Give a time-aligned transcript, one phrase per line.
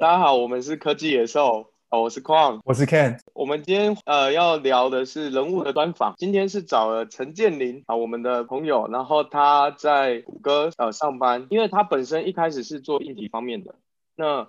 [0.00, 3.18] 大家好，我们是科技野兽，哦，我是矿，我是 Ken。
[3.34, 13.74] 我们今天呃要聊的是人物的专访，今天是找了陈建林啊，我们的朋友，然后他在谷歌呃上班，因为他本身一开始是做硬体方面的，
[14.16, 14.48] 那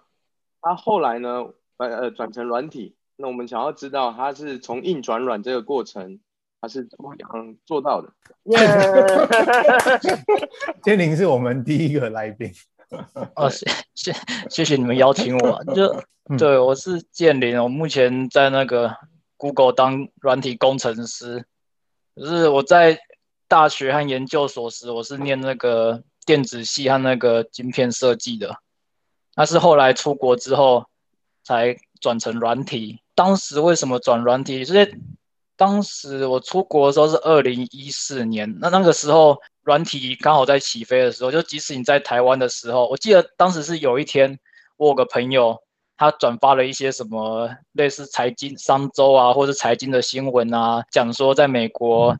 [0.61, 6.21] 他后来呢呃呃转成软体，那我们想要知道他是从硬转软这个过程。
[6.63, 8.13] 他是怎么样做到的？
[10.83, 12.51] 建林是我们第一个来宾。
[13.35, 13.65] 哦，谢
[13.95, 14.13] 谢
[14.49, 15.63] 谢谢你们邀请我。
[15.73, 16.03] 就
[16.37, 18.95] 对，我是建林，我目前在那个
[19.37, 21.45] Google 当软体工程师。
[22.15, 22.99] 就是我在
[23.47, 28.57] 大学和研究所时，我是念那个电子系和那个晶片设计的。
[29.33, 30.85] 但是后来出国之后，
[31.43, 32.99] 才转成软体。
[33.15, 34.65] 当时为什么转软体？
[34.65, 34.99] 就是
[35.61, 44.39] 当时我出国的时候是二零一四年，那那个时候软体刚好在起飞的时候，就即使你在台湾的时候，我记得当时是有一天，
[44.77, 45.61] 我有个朋友
[45.97, 52.17] 他转发了一些什么类似财经商周啊，或者财经的新闻啊，讲说在美国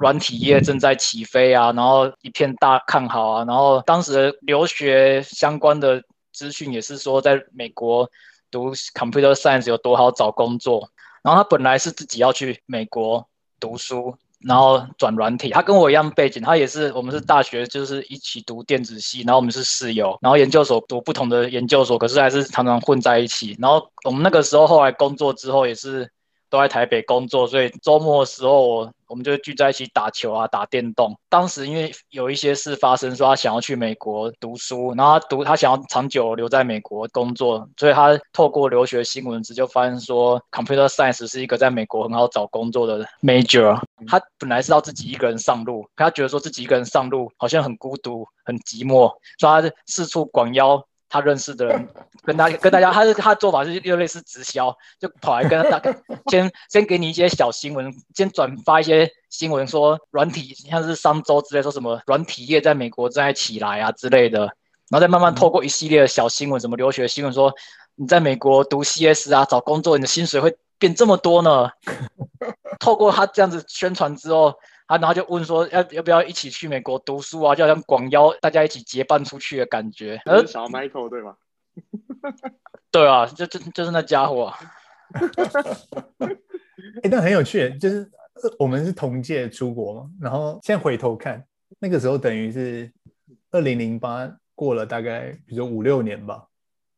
[0.00, 8.10] 软体业正在起飞啊，然后一片大看好啊，然后当时留学相关的资讯也是说在美国
[8.50, 10.90] 读 computer science 有多好找工作。
[11.24, 13.26] 然后他本来是自己要去美国
[13.58, 15.50] 读书，然后转软体。
[15.50, 23.56] 他跟我一样背景，他也是我们是大学就是一起读电子系，然后我们是室友，然后研究所读不同的研究所，可是还是常常混在一起。
[23.58, 26.08] 然后我们那个时候后来工作之后也是。
[26.50, 31.16] 都在台北工作，所以周末的时候我我们就聚在一起打球啊，打电动。
[31.28, 43.80] 当时因为有一些事发生，说他想要去美国读书，然后他读他想要长久留在美国工作，所以他透过留学新闻就发现说，Computer Science 是一个在美国很好找工作的 major。
[44.08, 50.84] 他本来是要自己一个人上路，可他觉得说自己一个人上路好像很孤独、很寂寞，所以他四处广邀。
[51.14, 51.88] 他认识的人
[52.26, 55.80] 跟他跟大家，他是他的做法是又类似直销，就跑来跟他大
[56.28, 67.54] 先先给你一些小新闻，先转发一些新闻，说软体像是商周之类，说什么软体业在美国正在起来啊之类的，然后再慢慢透过一系列的小新闻，什么留学新闻，说
[67.94, 71.70] 你在美国读 CS 啊，找工作你的薪水会变这么多呢？
[72.80, 74.52] 透过他这样子宣传之后。
[74.98, 77.54] 他然后就问说要要不要一起去美国读书啊？
[77.54, 80.20] 就好像广邀大家一起结伴出去的感觉。
[80.26, 81.36] 是小 Michael 对吗？
[82.90, 84.52] 对啊，就就就是那家伙。
[85.12, 86.28] 哎、
[87.02, 88.08] 欸，但很有趣，就是
[88.58, 91.44] 我们是同届出国嘛，然后现在回头看，
[91.80, 92.90] 那个时候等于是
[93.50, 96.46] 二零零八过了大概比如说五六年吧，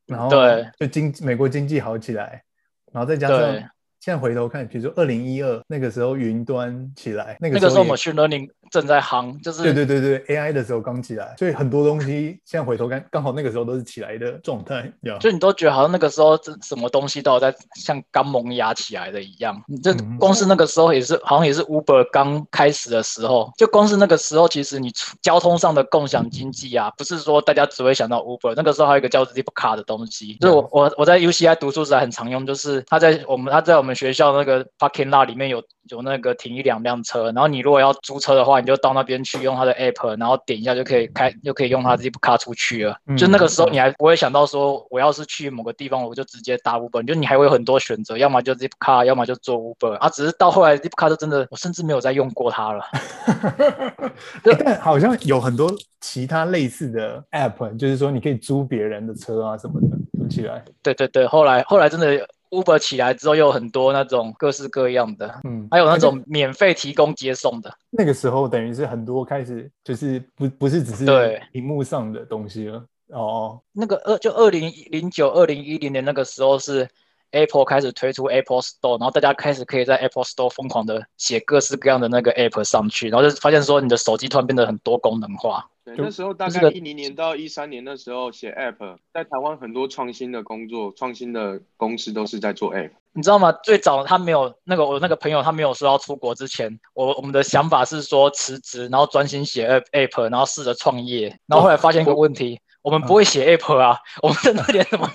[0.07, 2.45] 然后对，就经美国经济好起来，
[2.93, 3.71] 然后再加上。
[4.07, 14.89] 现在回头看，比如说二零一二那个时候云端起来，那个时候 machine learning 正在夯，就是对对对对 AI 的时候刚起来，所以很多东西现在回头看，刚好那个时候都是起来的状态。
[15.19, 19.61] 就你都觉得好像那个时候这什么东西都在像刚萌芽起来的一样。
[19.67, 24.89] 你这光是那个时候也是，好像也是 Uber 刚开始的时候，就光是那个时候，其实你
[25.21, 33.96] 交通上的共享经济啊，不是说大家只会想到 Uber，那个时候还有一个叫 Zipcar 的东西，就是我我我在 UCI 读书时还很常用，就是他在我们他在我们。
[33.97, 42.97] 学校那个 parking lot 里面有有那个停一两辆车，然后你如果要租车的话，你就到那边去用它的 app，然后点一下就可以开，就可以用它 Zipcar 出去了。
[43.07, 49.95] 嗯、就那个时候你还不会想到说我要是去某个地方，我就直接搭 Uber，就你还会有很多选择，要么就 Zipcar，要么就坐 Uber。
[49.95, 52.85] 啊，只是到后来 Zipcar 就真的，我甚至没有再用过它了。
[54.45, 60.65] 欸、但好像有很多其他类似的 app，就是说你可以租别人的车啊什么的，租起来。
[60.83, 62.27] 对对对，后来后来真的。
[62.57, 67.73] Uber 起来之后，又有很多那种各式各样的，嗯，还有那种免费提供接送的。
[67.91, 72.85] 那个时候等于是很多开始就是不不是只是对屏幕上的东西了。
[73.09, 76.89] 哦，那个二就二零零九二零一零年那个时候是
[77.33, 85.69] Apple 开始推出 Apple Store，然后大家开始可以在 Apple Store 疯狂的写各式各样的那个 App 上去，然后就发现说你的手机突然变得很多功能化。
[85.85, 92.91] 对，那时候大概一零年到一三年的时候写 App，在台湾很多创新的工作、创新的公司都是在做 App。
[93.13, 93.53] 你知道吗？
[93.63, 101.29] 最早他没有那个我那个朋友，他没有说要出国之前，我我们的想法是说辞职，然后专心写 App，然后试着创业。
[101.47, 105.11] 然后后来发现一个问题，我们不会写 App 啊， 我们真的连什么？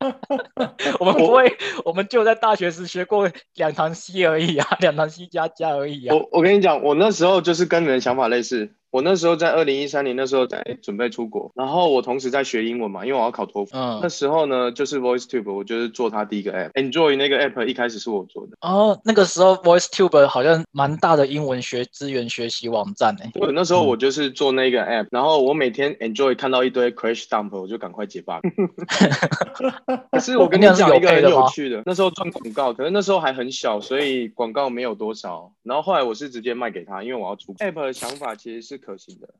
[0.98, 6.16] 我们不会，我们就在大学时学过两堂 C 而已啊，两堂 C 加加而已啊。
[6.16, 8.72] 我我跟你讲，我那时候就是跟你的想法类似。
[8.90, 13.70] 我那时候在二零一三年，那时候在准备出国，然后我同时在学英文嘛，因为我要考托福。
[13.76, 18.52] 嗯，那时候呢，就是 VoiceTube，我就是做他第一个 app，Enjoy 那个 app 一开始是我做的。
[18.60, 23.30] 哦，那个时候 VoiceTube 好像蛮大的英文学资源学习网站诶。
[23.34, 28.40] 对，那时候我就是做那个 app，、嗯、然后我每天 Enjoy 看到一堆 crash dump，我就赶快解 bug。
[30.10, 35.52] 可是我跟你讲一个很有趣的，那时候赚广告，可是那时候还很小，所以广告没有多少。
[35.62, 39.34] 然后后来我是直接卖给他，因为我要出 app 的想法其实是可行的。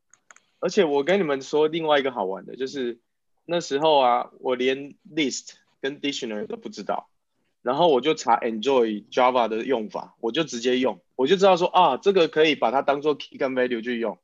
[0.61, 3.01] 而且我跟你们说另外一个好玩的，就是
[3.47, 7.09] 那时候啊，我连 list 跟 dictionary 都不知道，
[7.63, 14.19] 然后我就查 enjoy Java 的用法，我就直接用，我就知道说啊，这个可以把它当做 key 跟 value 去用，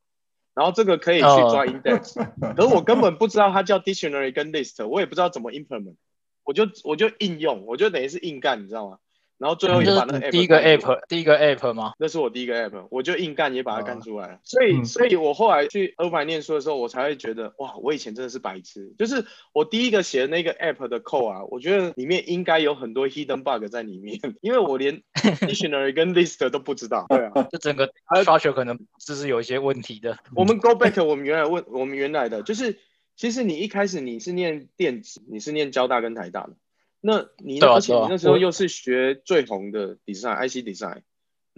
[0.55, 2.15] 然后这个可以去抓 index，
[2.55, 5.97] 可是我根本不知道它叫 dictionary 跟 list，我也不知道怎么 implement，
[6.45, 8.99] 我就我就应用，我就等于是硬干，你知道吗？
[9.39, 11.93] 然后最后也把那个 app 第一个 app 第一个 app 吗？
[11.99, 14.33] 那是我第一个 app，我就硬干也把它干出来了。
[14.35, 18.95] 啊、所以，所以我后来去欧白念书的时候，我才会觉得哇，我以前真的是白痴。
[18.99, 27.05] 就是我第一个写的那个 app 的 code 啊，我觉得里面应该有很多 hidden bug 在里面， 因为我连 dictionary 跟 list 都不知道。
[27.09, 27.93] 对啊，就整个
[28.25, 30.17] structure 可能就是有一些问题的。
[30.35, 32.79] 我们 go back 我们原来问我们原来的就是，
[33.17, 36.55] 其实你一开始你是念电子，你是念交大跟台大的。
[37.01, 41.03] 那你而且你那时候又是学最红的 design，IC design。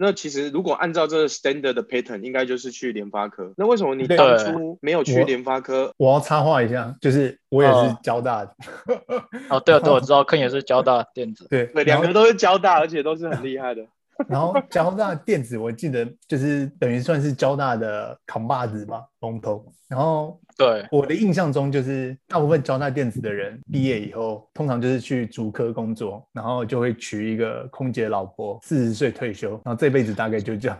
[0.01, 3.53] 那其实如果按照这个 standard 的 pattern，应该就是去联发科。
[3.57, 5.93] 那为什么你当初没有去联发科？
[5.97, 8.55] 我，我要插话一下，就是我也是交大的。
[9.49, 11.45] 哦，对啊，对，我知道， Ken 也是交大电子。
[11.49, 13.85] 对对，两个都是交大，而且都是很厉害的。
[14.29, 19.65] 然后交大电子，我记得就是等于算是交大的扛把子吧，龙头。
[19.87, 20.39] 然后。
[20.57, 30.77] 对，我的印象中，就是大部分交大电子的人毕业以后，通常就是去主科工作，然后就会娶一个空姐老婆，四十岁退休，然后这辈子大概就这样。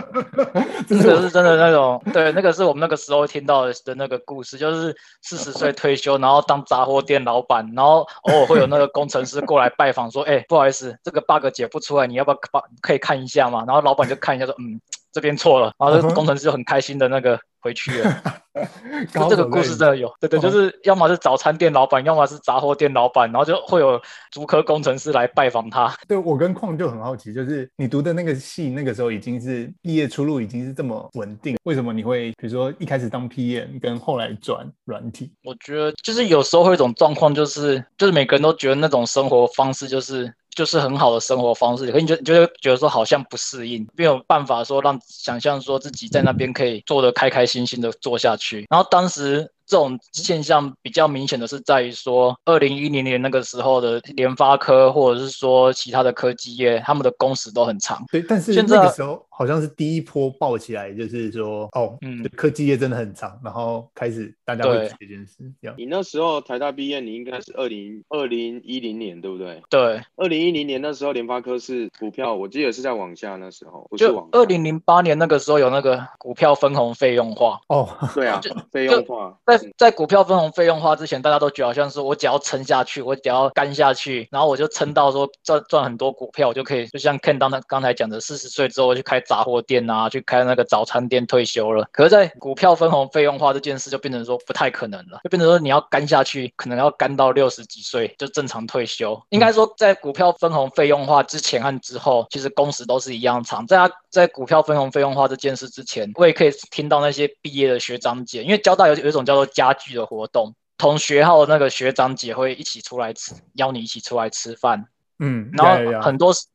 [0.88, 14.80] 这个是真的那种，对，那个是我们那个时候听到的那个故事，就是四十岁退休，然后当杂货店老板，然后偶尔会有那个工程师过来拜访，说：“哎、欸，不好意思，这个 bug 解不出来，你要不要把可以看一下嘛？”然后老板就看一下说：“嗯。”
[15.12, 18.22] 这边错了，然后工程师就很开心的那个回去了。
[19.10, 23.98] 就这个故事真的有，对对，就是要么是早餐店老板，要么是杂货店老板，然后就会有
[24.30, 25.90] 足科工程师来拜访他。
[26.06, 35.32] 对，我跟矿就很好奇，就是你读的那个系，那个时候已经是毕业出路已经是这么稳定，为什么你会比如说一开始当 PM，跟后来转软体？
[35.44, 40.32] 我觉得就是有时候会有一种状况，就是就是每个人都觉得那种生活方式就是。
[40.54, 48.66] 就是很好的生活方式，可你就你就会觉得说好像不适应，没有办法说让想象说自己在那边可以做的开开心心的做下去。
[48.70, 49.52] 然后当时。
[49.66, 58.04] 这种现象比较明显的是在于说，二零一零年那个时候的联发科，或者是说其他的科技业，他们的工时都很长。
[58.10, 65.52] 对，但是那个时候好像是第一波爆起来，就是说，哦，嗯，科技业真的很长，然后开始大家会这件事。
[65.76, 69.62] 你那时候台大毕业，你应该是二零二零一零年，对不对？
[69.70, 74.28] 对，二零一零年那时候联发科是股票，我记得是在往下，那时候不是往。
[74.30, 77.60] 就二零零八年那个时候有那个股票分红费用化。
[77.68, 79.38] 哦，对啊，费用化。
[79.76, 91.86] 在股票分红费用化之前，大家都觉得好像是我只要撑下去，我只要干下去，然后我就撑到说赚赚很多股票，我就可以就像 Ken 刚才刚才讲的，四十岁之后我去开杂货店啊，去开那个早餐店退休了。
[91.92, 99.20] 可是，在股票分红费用化这件事就变成说不太可能了，就变成说你要干下去，可能要干到六十几岁就正常退休。
[99.30, 103.66] 应该说，在股票分红费用化之前和之后，其实工时都是一样长。
[103.66, 114.84] 在他在股票分红费用化这件事之前，我也可以听到那些毕业的学长姐，因为交大有有一种叫做家具的活动，同学号的那个学长姐会一起出来吃，邀你一起出来吃饭。
[115.18, 116.46] 嗯，然后很多时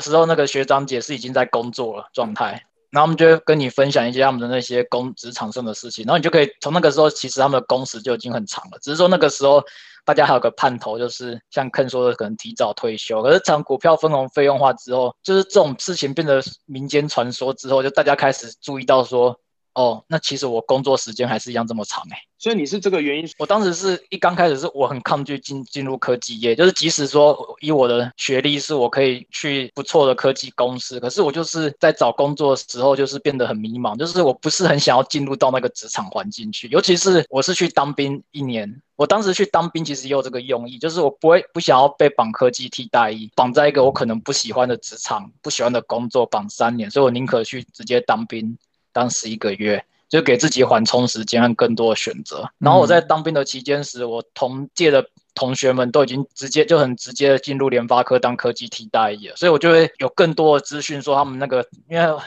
[0.00, 9.62] 时候那个学长姐是已经在工作了状态，然后他们就会跟你分享一些他们的那些工职场上的事情，然后你就可以从那个时候，其实他们的工时就已经很长了，只是说那个时候
[10.06, 13.22] 大家还有个盼头，就是像 Ken 说的，可能提早退休。
[13.22, 19.38] 可是从股票分红费用化之后，就是这种事情变得民间传说之后，就大家开始注意到说。
[19.76, 23.28] 哦，那其实我工作时间还是一样这么长哎，所以你是这个原因？
[23.38, 48.56] 我当时是一刚开始是我很抗拒进进入科技业，就是即使说以我的学历是我可以去不错的科技公司，可是我就是在找工作的时候就是变得很迷茫，就是我不是很想要进入到那个职场环境去，尤其是我是去当兵一年，我当时去当兵其实也有这个用意，就是我不会不想要被绑科技替代役，绑在一个我可能不喜欢的职场、不喜欢的工作绑三年，所以我宁可去直接当兵。
[48.96, 52.48] 当十一个月，就给自己缓冲时间和更多的选择。
[52.58, 62.18] 然后我在当兵的期间时，我同届的同学们都已经直接就很直接的进入联发科当科技替代役了，所以我就会有更多的资讯说他们那个，因为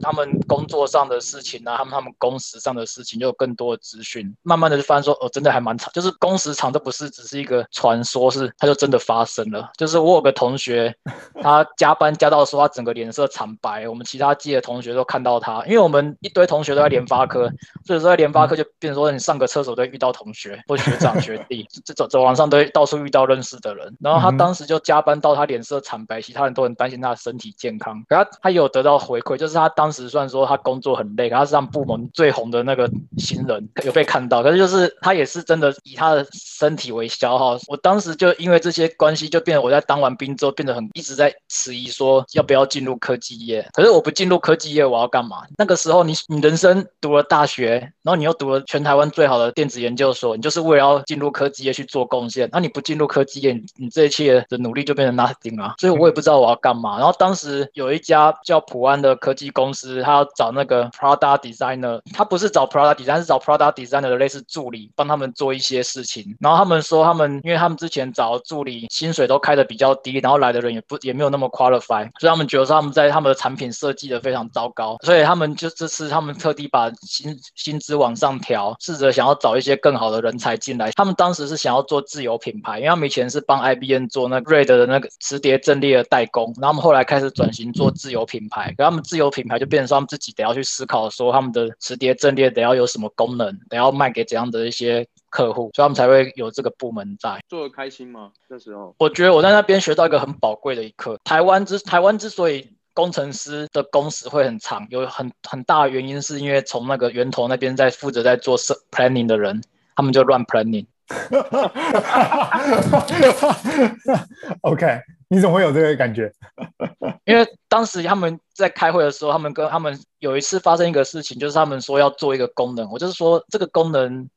[0.00, 4.34] 他们工作上的事情啊，他们他们工时上的事情，就有更多的资讯。
[4.42, 9.70] 慢慢的就发现说，哦，真的还蛮长，就是工时长，都不是只是一个传说，是它就真的发生了。
[9.76, 10.94] 就是我有个同学，
[11.42, 17.50] 他加班加到说他整个脸色惨白，我们其他届的同学都看到他，因为我们一堆同学都在联发科，
[17.84, 23.96] 所以说在联发科就变成说你上个厕所都会遇到同学或学长学弟， 这走走廊上都会到处遇到认识的人。
[24.00, 28.02] 然后他当时就加班到他脸色惨白，其他人都很担心他的身体健康。
[28.08, 34.42] 可他他有得到回馈，就是他当当时算说他工作很累，他是让部门最红的那个新人，有被看到。
[34.42, 37.56] 可是就是他也是真的以他的身体为消耗。
[37.68, 43.64] 我当时就因为这些关系，就变得我在当完兵之后变得很一直在迟疑，说要不要进入科技业。
[43.74, 45.44] 可是我不进入科技业，我要干嘛？
[45.56, 52.48] 那个时候你你人生读了大学，然后你又读了全台湾最好的电子研究所，你就是为了要进入科技业去做贡献。
[52.50, 55.76] 那你不进入科技业，你，这一切的努力就变成 nothing 啊。
[55.78, 56.98] 所以我也不知道我要干嘛。
[56.98, 66.36] 然后当时有一家叫普安的科技公司，他要找那个 Prada designer，他不是找 Prada designer，是找 Prada designer 的类似助理，帮他们做一些事情。
[66.40, 80.90] 然后他们说他们，因为他们之前找助理薪水都开得比较低，然后来的人也不也没有那么 qualify，所以他们觉得说他们在他们的产品设计的非常糟糕，所以他们就这次他们特地把薪薪资往上调，试着想要找一些更好的人才进来。
[80.92, 97.38] 他们当时是想要做自由品牌，因为他们以前是帮 IBM 做那个 RAID 的那个磁碟阵列的代工，然后他们后来开始转型做自由品牌，可他们自由品牌就变成说他们自己得要去思考说他们的磁碟阵列得要有什么功能，得要卖给怎样的一些客户，所以他们才会有这个部门在。
[97.48, 98.32] 做得开心吗？
[98.48, 101.18] 那时候我觉得我在那边学到一个很宝贵的一课。
[101.24, 108.56] 台湾之台湾之所以工程师的工时会很长，有很很大的原因是因为从那个源头那边在负责在做
[108.90, 109.60] planning 的人，
[109.94, 110.86] 他们就乱 planning。
[114.62, 116.32] OK，你怎么会有这个感觉？
[117.24, 124.28] 因为当时他们在开会的时候，他们跟他们有一次发生一个事情，就是他们说要做一个功能，我就是说这个功能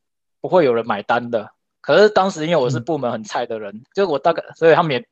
[0.41, 1.49] 不会有人买单的。
[1.81, 5.03] 可是当时因为我是部门很菜的人，就我大概，所以他们也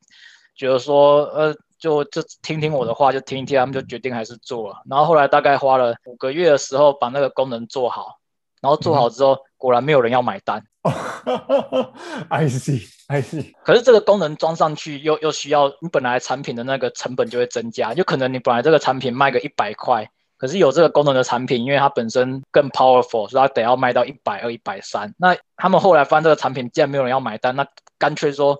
[0.55, 1.55] 觉得说，呃。
[1.79, 4.81] 就就听听我的话，就听一听，他们就决定还是做了。
[4.89, 8.16] 然后后来大概花了五个月的时候，把那个功能做好。
[8.61, 10.63] 然后做好之后，嗯、果然没有人要买单。
[12.29, 13.53] I see, I see。
[13.63, 17.93] 可是这个功能装上去又，又又需要你本来产品的那个成本就会增加。
[17.93, 25.13] 就可能你本来这个产品卖个一百块，可是有这个功能的产品，因为它本身更 powerful，所以它得要卖到一百二、一百三。
[25.17, 28.57] 那他们后来发现这个产品既然没有人要买单，那干脆说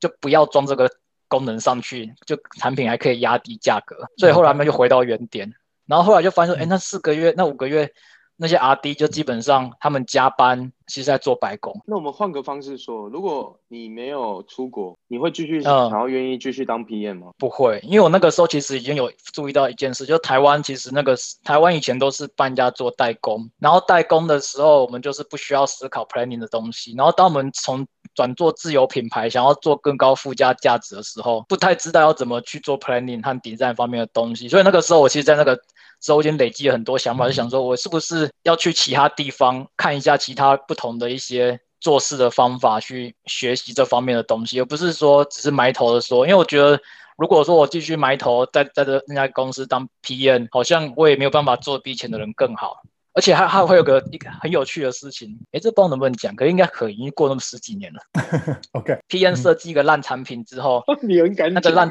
[0.00, 0.90] 就不要装这个。
[1.28, 5.52] 功能上去，就产品还可以压低价格，所以后来他们就回到原点，
[5.84, 7.92] 然后后来就发现说，哎，那四个月、那五个月，
[8.36, 11.78] 那些阿 D 就基本上他们加班，其实在做白工。
[11.86, 17.32] 那我们换个方式说，如果你没有出国，你会继续想要愿意继续当 PM 吗？
[17.38, 34.48] 不会，因为我那个时候其实已经有注意到一件事，就台湾其实那个台湾以前都是搬家做代工，然后代工的时候我们就是不需要思考 planning 的东西，然后当我们从转做自由品牌，想要做更高附加价值的时候，不太知道要怎么去做 planning 和 design 方面的东西。
[34.48, 35.58] 所以那个时候，我其实，在那个
[36.00, 46.24] 时候已经累积了很多想法，就想说，我是不是要去其他地方看一下其他不同的一些做事的方法，去学习这方面的东西，而不是说只是埋头的说。
[46.24, 46.80] 因为我觉得，
[47.18, 52.82] 如果说我继续埋头在在这那家公司当 PM，好像我也没有办法做比以前的人更好。
[53.12, 58.00] 而且还还会有个一个很有趣的事情，哎，这不知道能不能讲，可是应该可以，已经过那么十几年了。
[58.72, 61.90] OK，PM、嗯、设计一个烂产品之后， 你很敢，那个烂。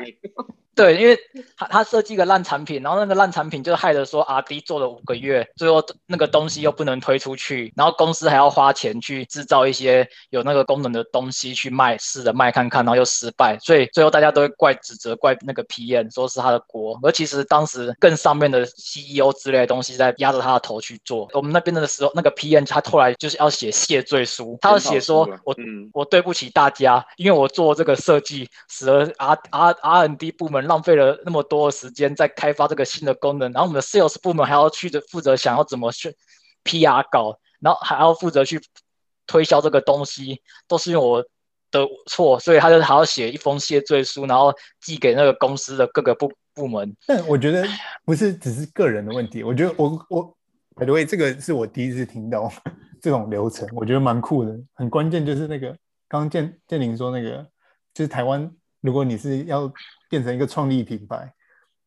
[0.75, 1.17] 对，因为
[1.55, 21.29] 他他设计个烂产品，然后那个烂产品就害得说 RD 做了五个月，最后那个东西又不能推出去，然后公司还要花钱去制造一些有那个功能的东西去卖，试着卖看看，然后又失败，所以最后大家都会怪指责怪那个 PM 说是他的锅，而其实当时更上面的 CEO 之类的东西在压着他的头去做。
[21.31, 30.64] 我们那边的时候，那个 PM 他后来就是要写谢罪书，他要写说我、嗯、我对不起大家，因为我做这个设计使得 R R R N D 部门。
[30.67, 36.15] 浪费了那么多时间在开发这个新的功能，然后我们的 sales 部门还要去的负责想要怎么去
[36.63, 38.61] PR 搞，然后还要负责去
[39.27, 41.23] 推销这个东西，都是因为我
[41.71, 46.95] 的错，所以他就还要写一封谢罪书，然后寄给那个公司的各个部部门。
[47.05, 47.65] 但我觉得
[48.05, 50.37] 不是只是个人的问题，我觉得我我
[50.75, 52.51] by the way 这个是我第一次听到
[53.01, 54.57] 这种流程，我觉得蛮酷的。
[54.73, 55.69] 很关键就是那个
[56.07, 57.45] 刚刚建建林说那个，
[57.93, 58.49] 就是台湾
[58.85, 59.73] 如果你是要。
[60.07, 61.33] 变成一个创立品牌，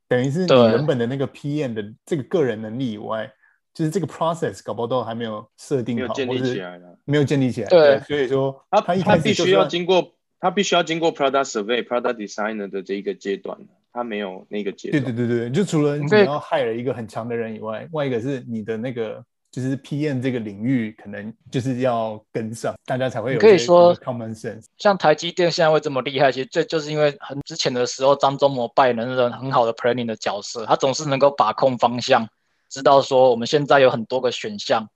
[0.08, 3.32] 等于是你原本的那个 PM 的这个个人能力以外，
[3.72, 7.68] 就是这个 process 搞不好都还没有设定好，建立起来了，没有建立起来。
[7.68, 13.56] 对，所以说他他必须要经过他必须要经过 product survey、product designer 的这一个阶段。
[13.92, 15.04] 他没有那个阶段。
[15.04, 19.24] 对对对对，就除了你要害了一个很强的人以外，外一个是你的那个。
[19.50, 24.64] 就是 PM 这个领域可能就是要跟上，大家才会有可以说 common sense。
[24.76, 32.28] 像台积电现在会这么厉害，其实这就是因为很之前的时候，张忠谋扮演了很好的 planning 的角色，他总是能够把控方向，
[32.68, 34.88] 知道说我们现在有很多个选项。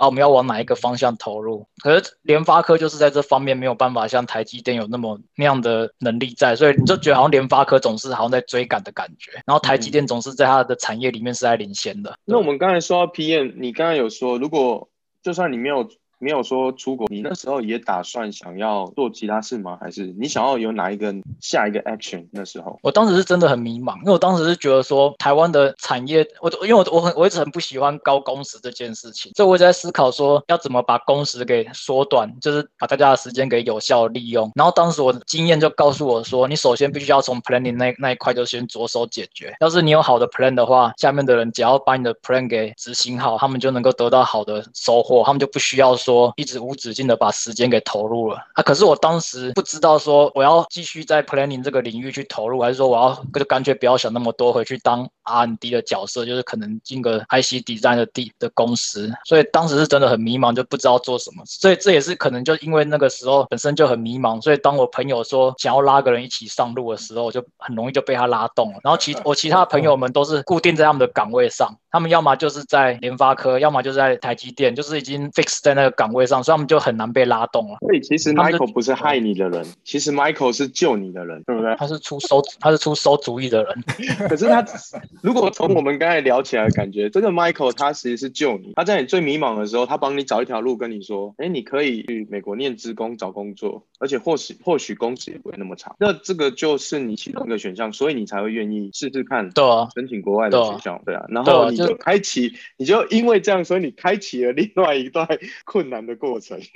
[0.00, 1.66] 啊，我们要往哪一个方向投入？
[1.82, 12.10] 可是联发科就是在这方面没有办法像台积电有那么那样的能力在，所以你就觉得好像联发科总是好像在追赶的感觉，然后台积电总是在它的产业里面是在领先的。
[12.10, 14.88] 嗯、那我们刚才说到 PM，你刚才有说，如果
[15.22, 15.86] 就算你没有。
[16.20, 19.78] 没有说出国，你那时候也打算想要做其他事吗？
[19.80, 22.26] 还是你想要有哪一个下一个 action？
[22.30, 34.52] 那时候我当时是真的很迷茫，因为我当时是觉得说台湾的产业，我因为我我很我一直很不喜欢高工时这件事情，所以我一直在思考说要怎么把工时给缩短，就是把大家的时间给有效利用。
[34.54, 39.56] 然后当时我的经验就告诉我说，你首先必须要从 planning 那那一块就先着手解决。
[39.60, 46.09] 要是你有好的 plan 的话，下面的人只要把你的 plan 给执行好，他们就能够得到好的收获，他们就不需要说。
[46.10, 48.62] 说一直无止境的把时间给投入了啊！
[48.64, 59.12] 可是我当时不知道说我要继续在 planning 这个领域去投入，还是说我要就干脆不要想那么多，回去当 R&D 的角色，就是可能进个 IC design 的地的公司。
[59.24, 61.42] 所以当时是真的很迷茫，就不知道做什么。
[61.46, 68.80] 所以这也是可能就因为那个时候本身就很迷茫，所以当我朋友说想要拉个人一起上路的时候，我就很容易就被他拉动了。
[68.82, 75.90] 然后其我其他朋友们都是固定在他们的岗位上，他们要么就是在联发科，要么就是在台积电，就是已经 fix 在那个。
[76.00, 77.76] 岗位上，所以他们就很难被拉动了。
[77.80, 81.76] 所以其实 Michael 不是害你的人，其实 Michael 是救你的人，对不对？
[81.76, 83.84] 他是出馊，他是出馊主意的人。
[84.30, 84.64] 可是他，
[85.22, 88.72] 如果从我们刚才聊起来的感觉，这个 Michael 他其实是救你。
[88.76, 101.24] 他在你最迷茫的时候，他帮你找一条路，跟你说：“哎，你可以去美国念职工找工作，而且或许或许工时也不会那么长。”那这个就是你其中一个选项，所以你才会愿意试试看，对啊，申请国外的学校，对啊。
[101.28, 105.26] 然后你就开启，你就因为这样，所以你开启了另外一段
[105.64, 106.58] 困难的过程。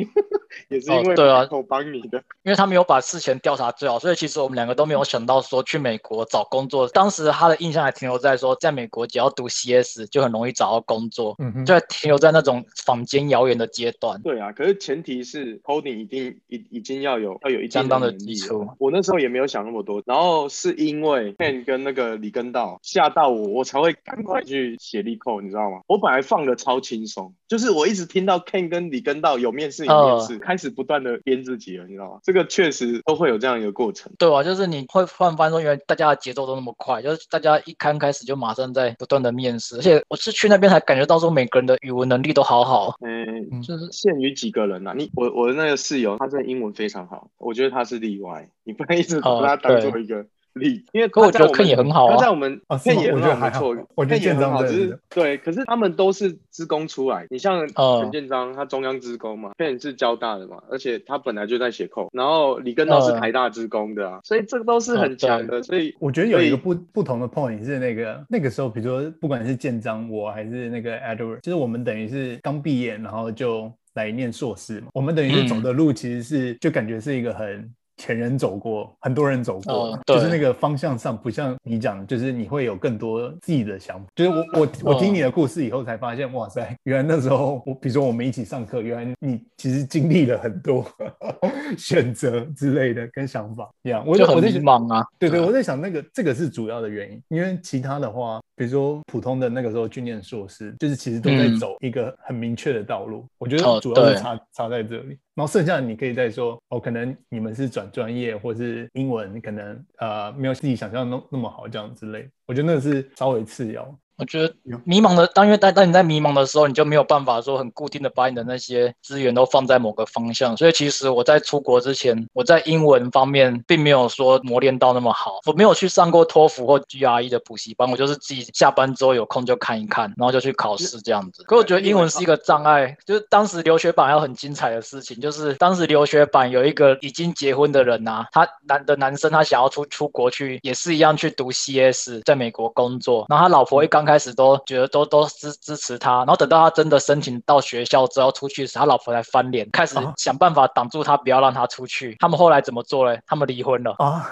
[0.68, 6.86] 也是因为对啊，我帮你的，因为他没有把事前调查最好，所以其实我们两个都没有想到说去美国找工作。
[6.88, 14.20] 当时他的印象还停留在说，在美国只要读 CS 就很容易找到工作，嗯哼，就停留在那种坊间谣言的阶段。
[14.22, 18.66] 对啊，可是前提是 coding 一定已已经要有要有一定的基础。
[18.78, 25.80] 我那时候也没有想那么多，然后是因为 Ken 跟那个李根道吓到我，我才会赶快去写 LeetCode，你知道吗？
[25.86, 29.86] 我本来放的超轻松，就是我一直听到 Ken 跟李根道有面试。
[29.86, 32.18] 有面试开始不断的编自己了，你知道吗？
[32.24, 34.10] 这个确实都会有这样一个过程。
[34.18, 42.96] 对啊，就是你会突然发现说，因为大家的节奏都那么快，就是大家一刚开始就马上在不断的面试，而且我是去那边才感觉到说，每个人的语文能力都好好。
[43.02, 44.94] 嗯，就是限于几个人呐、啊。
[44.96, 50.26] 你我我的那个室友，他真的英文非常好，我觉得他是例外，你不能一直把他当做一个。
[50.54, 77.72] 力，因为可我觉得 Ken 也很好啊，他在我们 Ken 也很好，没错，我觉得建章只是对，可是他们都是职工出来，你像陈建章，他中央职工嘛，Ken 是交大的嘛，而且他本来就在写 code，然后李根道是台大职工的啊，所以这个都是很强的，所以我觉得有一个不不同的 point 是那个那个时候，比如说不管是建章我还是那个 Edward，就是我们等于是刚毕业，然后就来念硕士嘛，我们等于是走的路其实是就感觉是一个很。
[77.96, 84.06] 前人走过，很多人走过，哦、就是那个方向上不像你讲，就是你会有更多自己的想法。
[84.14, 90.84] 就是我我我听你的故事以后才发现，哦、哇塞，原来那时候我，比如说我们一起上课，原来你其实经历了很多
[91.78, 94.04] 选择之类的跟想法一样。
[94.06, 95.06] 我就很迷茫啊。
[95.18, 103.20] 对对，我在想那个这个是主要的原因，因为其他的话，比如说普通的那个时候去念硕士，就是其实都在走一个很明确的道路。
[103.20, 105.18] 嗯、我觉得主要是差、哦、差在这里。
[105.34, 113.98] 然后剩下的你可以再说哦，可能你们是转专业，或是英文可能呃没有自己想象那那么好这样之类，我觉得那个是稍微次要。
[114.16, 120.56] 我觉得迷茫的，当因为当当你在迷茫的时候，你就没有办法说很固定的把你的那些资源都放在某个方向。
[120.56, 131.42] 所以其实我在出国之前，我在英文方面并没有说磨练到那么好，我没有去上过托福或 GRE 的补习班，我就是自己下班之后有空就看一看，然后就去考试这样子。
[131.44, 152.14] 可我觉得英文是一个障碍，就是当时留学版还有很精彩的事情，就是当时留学版有一个已经结婚的人啊，他男的男生他想要出出国去，也是一样去读 CS，在美国工作，然后他老婆一刚刚开始都觉得都都支支持他，然后等到他真的申请到学校之后出去时，他老婆才翻脸，开始想办法挡住他，不要让他出去。
[152.20, 153.18] 他们后来怎么做嘞？
[153.26, 154.30] 他们离婚了啊！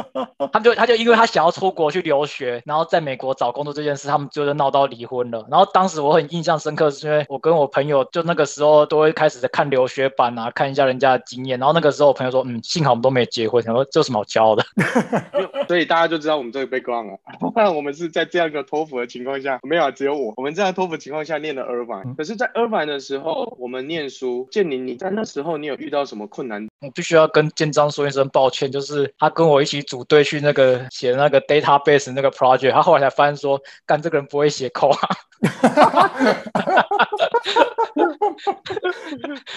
[0.50, 5.44] 他们就他就因为他想要出国去留学，然后在美国找工作这件事，他们就是闹到离婚了。
[5.50, 11.58] 然后当时我很印象深刻，是因为我跟我朋友就那个时候都会开始在看留学版啊，看一下人家的经验。
[11.58, 14.64] 然后那个时候我朋友说：“嗯，幸好我们都没结婚。”他说：“这有什么好骄傲的？
[15.68, 17.70] ”所以大家就知道我们这个 background 了。
[17.70, 22.14] 我们是在这样一个托福的情况下，没有啊只有我，我们在托福情况下念的 Irvine。
[22.14, 26.66] 可是，在 Irvine 的时候，我们念书，建宁，你在那时候你有遇到什么困难？
[26.80, 35.08] 我必须要跟建章说一声抱歉，就是他跟我一起组队去那个写那个 database 那个 project，他后来才发现说，干这个人不会写 code 啊。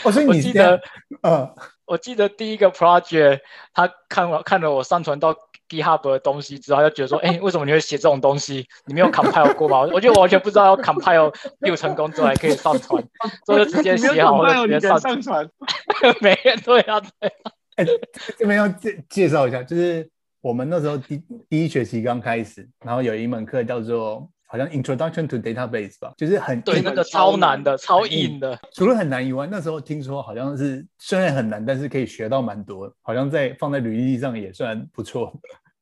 [0.04, 0.82] 我说你记得，
[1.22, 1.50] 嗯，
[1.86, 3.40] 我记得第一个 project，
[3.74, 5.36] 他看完看了我上传到
[5.82, 8.66] GitHub 的东西之后，他就觉得说，哎、欸，为什么你会写这种东西？
[8.86, 9.82] 你没有 compile 过吗？
[9.92, 13.04] 我觉得我完全不知道要 compile 六成功之后还可以上传，
[13.46, 15.50] 所以就直接写好了，直接上传。
[16.22, 17.52] 没对啊，对啊。
[17.78, 17.92] 哎、欸，
[18.38, 20.08] 这边要介介绍一下，就是
[20.42, 24.30] 我们那时候第第一学期刚开始，然后有一门课叫做。
[24.46, 28.56] 好像 Introduction to Database 吧，就是很对那个超难的、超硬的。
[28.72, 32.94] 除了很难以外，那时候听说好像是虽然很难，但是可以学到蛮多。
[33.02, 35.34] 好像在放在履历上也算不错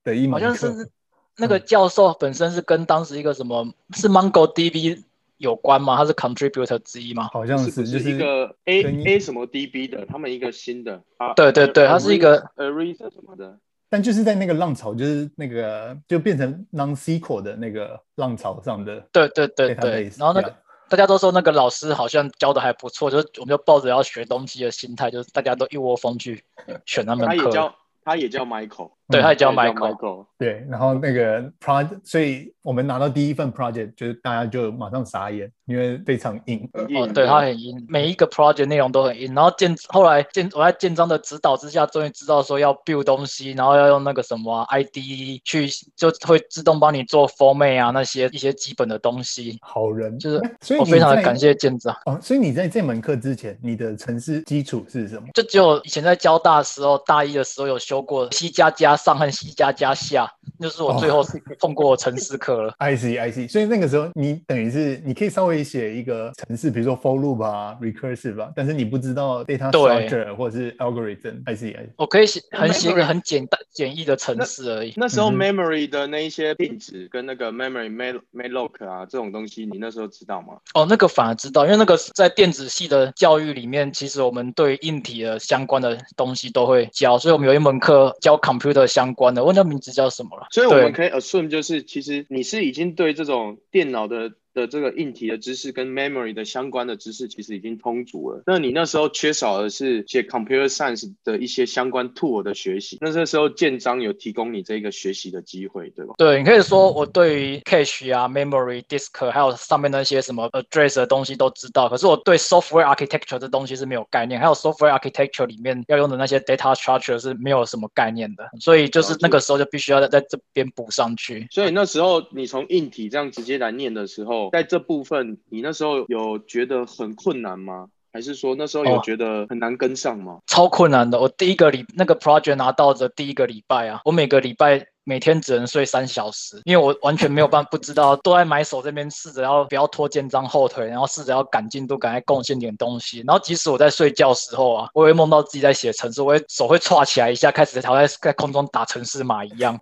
[0.03, 0.47] 的一门课。
[0.47, 0.89] 好像是
[1.37, 5.03] 那个教授本身是跟当时一个什么、嗯、是 MongoDB
[5.37, 5.97] 有关吗？
[5.97, 7.29] 他是 Contributor 之一吗？
[7.33, 11.01] 好像是，就是一个 A A 什么 DB 的，他们一个新的。
[11.35, 13.57] 对对对，他是一个 Arista 什么的。
[13.89, 20.09] 但就是在那个浪潮，就是那个就变成 non-SQL 的那个浪潮上的，对对对对。
[20.17, 20.55] 然后那个
[20.87, 26.41] 大家都说那个老师好像教的还不错，就是我们就抱着要学东西的心态，就是大家都一窝蜂去
[26.85, 27.35] 选他们课。
[27.35, 30.65] 他也叫，他也叫 Michael，对，他也叫 Michael，对。
[30.69, 35.51] 然后那个 project，所以我们拿到第一份 project，就是大家就马上傻眼。
[35.67, 39.33] 因为非常硬，哦，对，他很硬，每一个 project 内容都很硬。
[39.33, 49.57] 然后建后来建我在建章的指导之下，终于知道说要 build 东西，然后要用那个什么、啊、IDE 去，就会自动帮你做 format 啊那些一些基本的东西。
[49.61, 51.95] 好人，就是，所以我非常的感谢建章。
[52.05, 55.29] 哦，所以你在这门课之前，你的城市基础是什么？
[55.33, 62.73] 就只有以前在交大的时候，大一的时候有修过 C 加加上和 C 加加下，就是我最后是碰过程式课了。
[62.79, 63.49] I see, I see。
[63.49, 65.61] 所以那个时候你等于是你可以稍微。
[65.71, 71.41] 写一个程式，比如说 for loop 啊，recursive 吧，但是你不知道 data structure 或者是 algorithm。
[71.45, 74.91] I C I C，我可以写很写一个很简单简易的程式而已。
[74.97, 77.89] 那时候 memory 的那一些定值跟那个 memory
[78.33, 80.55] malloc 啊这种东西，你那时候知道吗？
[80.73, 90.47] 哦，那个反而知道，因为那个在电子系的教育里面，其实我们对硬体的相关的东西都会教，所以我们有一门课教 computer 相关的，问他名字叫什么了？
[90.51, 94.33] 所以我们可以 assume 就是，其实你是已经对这种电脑的。
[94.53, 98.43] 的这个硬体的知识跟 memory 的相关的知识其实已经充足了。
[98.45, 102.97] 那你那时候缺少的是写 computer science 的一些相关 tool 的学习。
[103.01, 106.15] 那这时候建章有提供你这个学习的机会，对吧？
[106.17, 111.87] 对，你可以说我对于 cache 啊、memory、disk 还有上面那些什么 address 的东西都知道。
[111.87, 118.49] 可是我对 software architecture 这东西是没有概念，还有 software architecture 里面要用的那些 data structure 是没有什么概念的。
[118.59, 121.47] 所以就是那个时候就必须要在在这边补上去。
[121.51, 124.40] 所以那时候你从硬体这样直接来念的时候。
[124.51, 127.87] 在这部分，你那时候有觉得很困难吗？
[128.13, 130.33] 还是说那时候有觉得很难跟上吗？
[130.33, 134.90] 哦，超困难的，我第一个礼那个 project 拿到的第一个礼拜啊，我每个礼拜。
[135.03, 143.23] 每天只能睡三小时，因为我完全没有办法不知道，都在买手这边试着要不要拖建章后腿，然后试着要赶进度，赶快贡献点东西。
[143.25, 149.77] 然后即使我在睡觉时候啊， 我会梦到自己在写程式，我会手会岔起来一下，开始好像在在空中打程式码一样。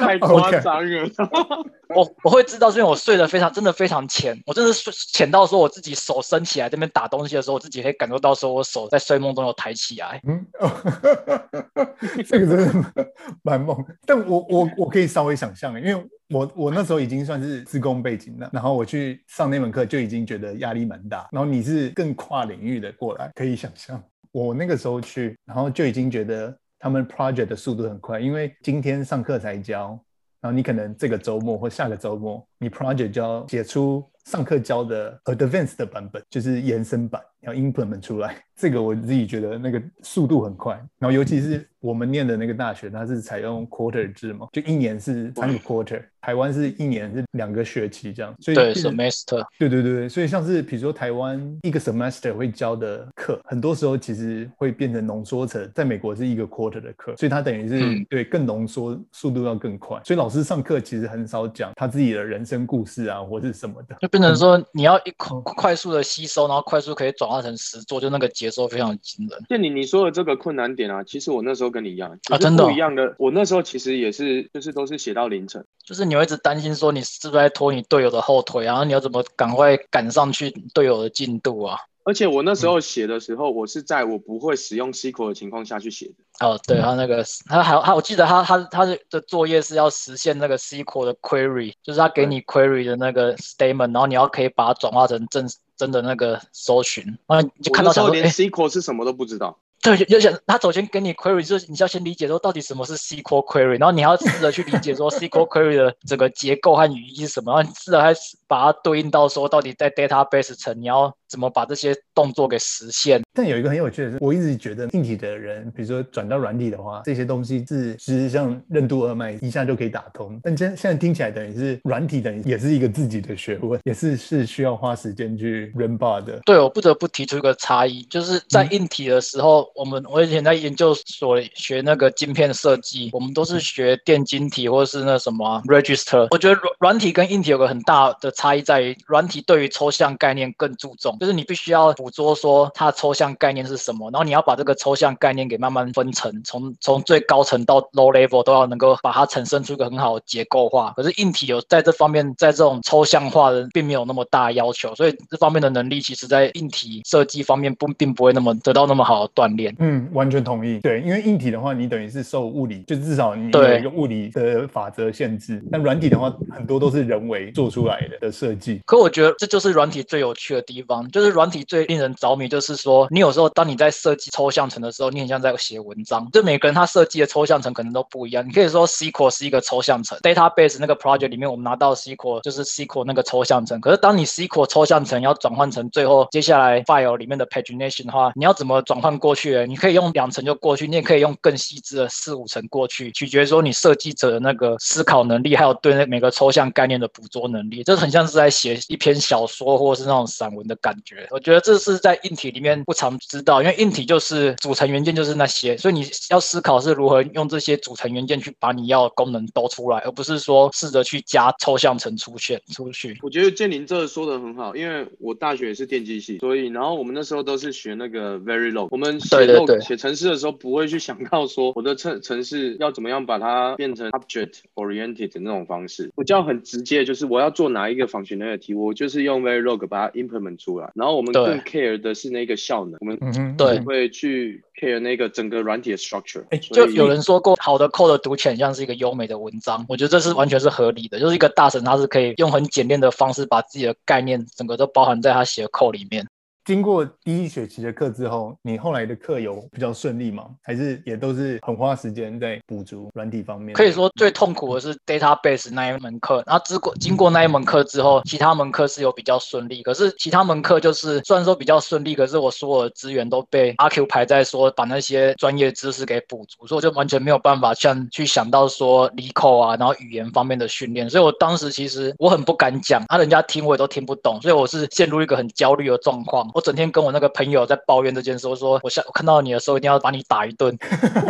[0.00, 1.08] 太夸张了！
[1.94, 10.20] 我我会知道，是因为我睡得非常真的非常浅，我真的睡浅到说我自己手伸起来这边打东西的时候，我自己可以感受到说我手在睡梦中有抬起来。
[10.26, 10.46] 嗯。
[12.26, 24.02] 这个真的蛮猛，但我我我可以稍微想象，因为我我那时候已经算是资工背景了，然后我去上那门课就已经觉得压力蛮大，然后你是更跨领域的过来，可以想象。
[24.30, 29.98] 我那个时候去，然后就已经觉得他们 project 的速度很快，因为今天上课才教，
[30.40, 38.36] 然后你可能这个周末或下个周末，你 project 就要写出上课教的 advanced 的版本，就是延伸版，要 implement 出来。
[38.54, 68.48] 这个我自己觉得那个速度很快，然后尤其是我们念的那个大学，它是采用 quarter 制嘛，就一年是三个 quarter，台湾是一年是两个学期这样，所以对 semester，对对对，所以像是比如说台湾一个 semester 会教的课，很多时候其实会变成浓缩成，在美国是一个 quarter 的课，所以它等于是、嗯、对更浓缩，速度要更快，所以老师上课其实很少讲他自己的人生故事啊，或是什么的，就变成说你要一快速的吸收，然后快速可以转化成实做，就那个节。
[68.50, 69.44] 奏非常惊人。
[69.46, 73.14] 建你你说的这个困难点啊，其实我那时候跟你一样啊，真的不一样的。
[73.18, 81.78] 我那时候其实也是，就是都是写到凌晨，就是你会一直担心说你是不是在拖你队友的后腿，然后你要怎么赶快赶上去队友的进度啊？
[82.08, 86.14] 而且我那时候写的时候，我是在我不会使用 SQL 的情况下去写的。
[86.46, 95.46] 哦，对，他那个他还他，我记得他他他的作业是要实现那个 SQL 的 query，就是他给你 query 的那个 statement，然后你要可以把它转化成正。
[95.78, 99.56] 真的那个搜寻，然后你就看到说，连 SQL 是什么都不知道。
[99.80, 108.12] 对，就想他首先给你 query，就是你要先理解说到底什么是 SQL query，然后你要试着去理解说 SQL query 的整个结构和语义是什么，然后你试着还
[108.48, 113.22] 把它对应到说到底在 database 层你要怎么把这些动作给实现。
[113.32, 120.40] 但有一个很有趣的是，我一直觉得硬体的人，比如说转到软体的话，这些东西是其实像任督二脉一下就可以打通。
[120.42, 126.40] 但现现在听起来等于是软体等于也是一个自己的学问，也是是需要花时间去 r e n bar 的。
[126.44, 129.62] 对，我不得不提出一个差异，就是在硬体的时候。
[129.62, 136.26] 嗯我们我以前在研究所学那个晶片设计，我们都是学电晶体或者是那什么 register。
[136.30, 150.92] 我觉得软软体跟硬体有个很大的差异在于，软体对于抽象概念更注重，就是你必须要捕捉说它抽象概念是什么，然后你要把这个抽象概念给慢慢分层，从从最高层到 low level 都要能够把它产生出一个很好的结构化。
[150.96, 159.57] 可是硬体有在这方面，在这种抽象化的并没有那么大要求，所以这方面的能力其实在硬体设计方面不并不会那么得到那么好的锻炼。
[159.78, 160.78] 嗯，完全同意。
[160.80, 165.62] 对，因为硬体的话，你等于是受物理，就至少你有一个物理的法则限制。
[165.70, 168.80] 那软体的话，很多都是人为做出来的的设计。
[168.86, 176.28] 可我觉得这就是软体最有趣的地方，就是软体最令人着迷，就是说你有时候当你在设计抽象层的时候，你很像在写文章。
[176.32, 178.46] 就每个人他设计的抽象层可能都不一样。
[178.46, 183.80] 你可以说 SQL 是一个抽象层，database 那个 project 里面我们拿到 SQL 就是 SQL 那个抽象层。
[183.80, 189.47] 可是当你 SQL 抽象层要转换成最后接下来 file 里面的 pagination 的话，你要怎么转换过去？
[189.66, 201.26] 你可以用两层就过去，你也可以用更细致的四五层过去，取决于说你设计者的那个思考能力，还有对那每个抽象概念的捕捉能力，这很像是在写一篇小说或者是那种散文的感觉。
[201.30, 213.18] 我觉得这是在硬体里面不常知道，因为硬体就是组成元件就是那些，所以你要思考是如何用这些组成元件去把你要的功能都出来，而不是说试着去加抽象层出现出去。
[213.22, 220.28] 我觉得建林这说的很好，因为我大学也是电机系，所以然后我们那时候都是学那个 Verilog，我们写对对对写程式。
[220.28, 230.90] 的时候不会去想到说我的程程式要怎么样把它变成 object oriented 的那种方式，我叫很直接，就是我要做哪一个 functionality，我就是用 Verilog 把它 implement 出来。
[230.94, 236.44] 然后我们更 care 的是那个效能，我们对会去 care 那个整个软体的 structure。
[236.50, 246.26] 哎，就有人说过，好的 code 读起来像是一个优美的文章，我觉得这是完全是合理的，就是一个大神他是可以用很简练的方式把自己的概念整个都包含在他写的 code 里面。
[246.68, 250.44] 经过第一学期的课之后，你后来的课有比较顺利吗？
[250.62, 253.74] 还是也都是很花时间在补足软体方面？
[253.74, 259.82] 可以说最痛苦的是 database 那一门课，然后经过经过那一门课之后，其他门课是有比较顺利。
[259.82, 271.08] 可是其他门课就是虽然说比较顺利，可是我所有的资源都被阿 Q 排在说把那些专业知识给补足，所以我就完全没有办法像去想到说 LeetCode 啊，然后语言方面的训练。
[271.08, 276.46] 所以我当时其实我很不敢讲，啊，人家听我也都听不懂，所以我是陷入一个很焦虑的状况。
[276.58, 280.76] 我整天跟我那个朋友在抱怨这件事，我说我下我看到你的时候一定要把你打一顿。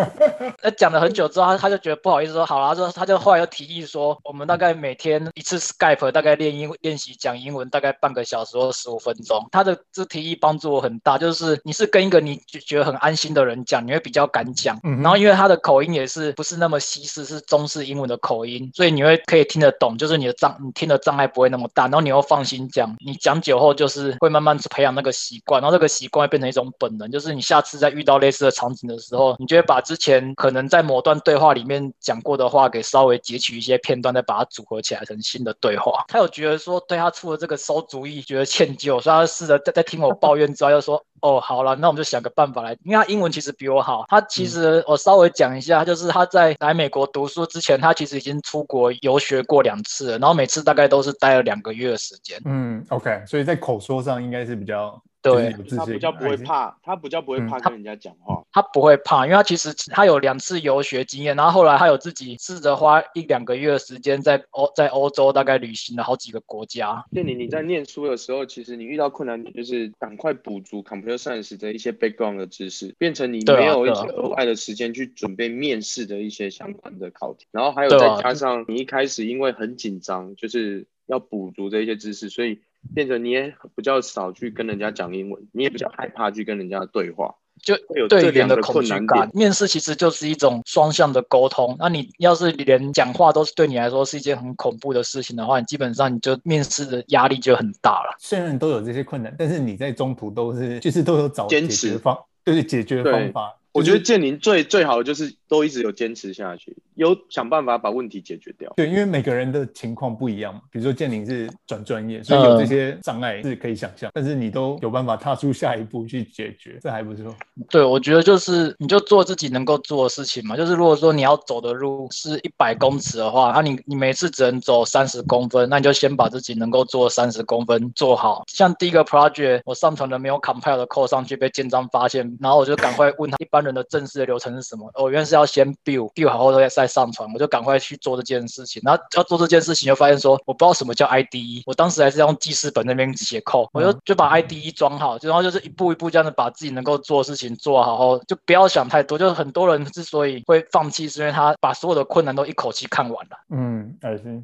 [0.64, 9.47] 那讲了很久之后，他他就觉得不好意思说好了，他说他就后来又提议说，我们大概每天一次 Skype，大概练英练习讲英文，大概半个小时或十五分钟。
[9.53, 14.81] 他的这提议帮助我很大，就是你是跟一个你觉得很安心的人讲，你会比较敢讲。
[14.83, 25.61] 嗯然后因为他的口音也是不是那么西式，是中式英文的口音，所以你会可以听得懂，就是你的障你听的障碍不会那么大，然后你又放心讲，你讲久后就是会慢慢培养那个习惯。
[25.61, 36.05] 然后这个习惯会变成一种本能，就是你下次再遇到类似的场景的时候，你就会把之前可能在某段对话里面讲过的话给稍微截取一些片段，再把它组合起来成新的对话。
[36.09, 44.05] 他有觉得说对他出了这个馊主意觉得歉疚，所以他试着在在听我抱怨之后，又说哦，好了，那我们就想个办法来，因为他英文其实比我好。
[44.09, 52.41] 他其实我稍微讲一下，就是他在来美国读书之前，他其实已经出国游学过两次了，然后每次大概都是待了两个月的时间。
[52.45, 55.03] 嗯，OK，所以在口说上应该是比较。
[55.35, 58.35] 对，他比较不会怕，他比较不会怕跟人家讲话。
[58.35, 67.05] 嗯他，他不会怕，因为他其实他有两次游学经验，然后后来他有自己试着花一两个月的时间在欧在欧洲大概旅行了好几个国家。
[67.12, 77.47] 建林，你在念书的时候，其实你遇到困难点就是赶快补足 computer science 的一些 background 的知识，变成你没有一些额外的时间去准备面试的一些相关的考题。
[77.51, 82.61] 然后还有再加上你一开始因为很紧张，就是要补足这一些知识，所以。
[82.95, 89.31] 变成你也比较少去跟人家讲英文，你也比较害怕去跟人家对话，就会有这两个困难点。
[89.35, 98.17] 面试其实就是一种双向的沟通，那你要是连讲话都是对你来说是一件很恐怖的事情的话，你基本上你就面试的压力就很大了。
[98.19, 103.55] 虽然都有这些困难，但是你在中途都是就是都有找坚持方，就是解决方法。
[103.79, 108.73] 我觉得建宁最最好的就是都一直有坚持下去，有想办法把问题解决掉。
[108.77, 110.61] 对，因为每个人的情况不一样嘛。
[110.71, 117.35] 比如说建宁是转专业，所以有这些障碍是可以想象，但是你都有办法踏出下一步去解决，这还不错。
[117.71, 120.57] 对，我觉得就是你就做自己能够做的事情嘛。
[120.57, 128.43] 就是如果说你要走的路是一百公尺的话，那你你每次只能走三十公分，那你就先把自己能够做三十公分做好。
[128.49, 134.91] 像第一个 project，我上传的没有 compile 的 code 上去被建章发现，然后我就赶快问他一般人的正式的流程是什么？
[134.95, 138.83] 我原来是要先 build build 好后再再上传，我就赶快去做这件事情。
[138.85, 149.19] 然后要做这件事情，就发现说我不知道什么叫 IDE，我当时还是用记事本那边写 code，我就就把 IDE 装好，然后就是一步一步这样子把自己能够做的事情做好后，就不要想太多。
[149.19, 153.37] 就是很多人之所以会放弃，是因为他把所有的困难都一口气看完了。
[153.51, 153.95] 嗯。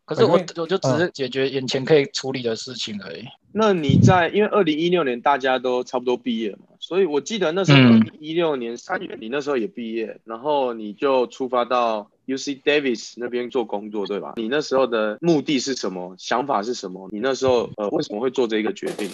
[0.05, 3.25] 可是我我就只是解决眼前可以处理的事情而已。
[3.53, 7.79] 那你在因为二零一六年大家都差不多毕业嘛，所以我记得那时候
[8.21, 14.35] 一六年三月，你那时候也毕业，然后你就出发到 UC Davis 那边做工作，对吧？
[14.37, 16.15] 你那时候的目的是什么？
[16.19, 17.09] 想法是什么？
[17.11, 19.09] 你那时候呃为什么会做这个决定？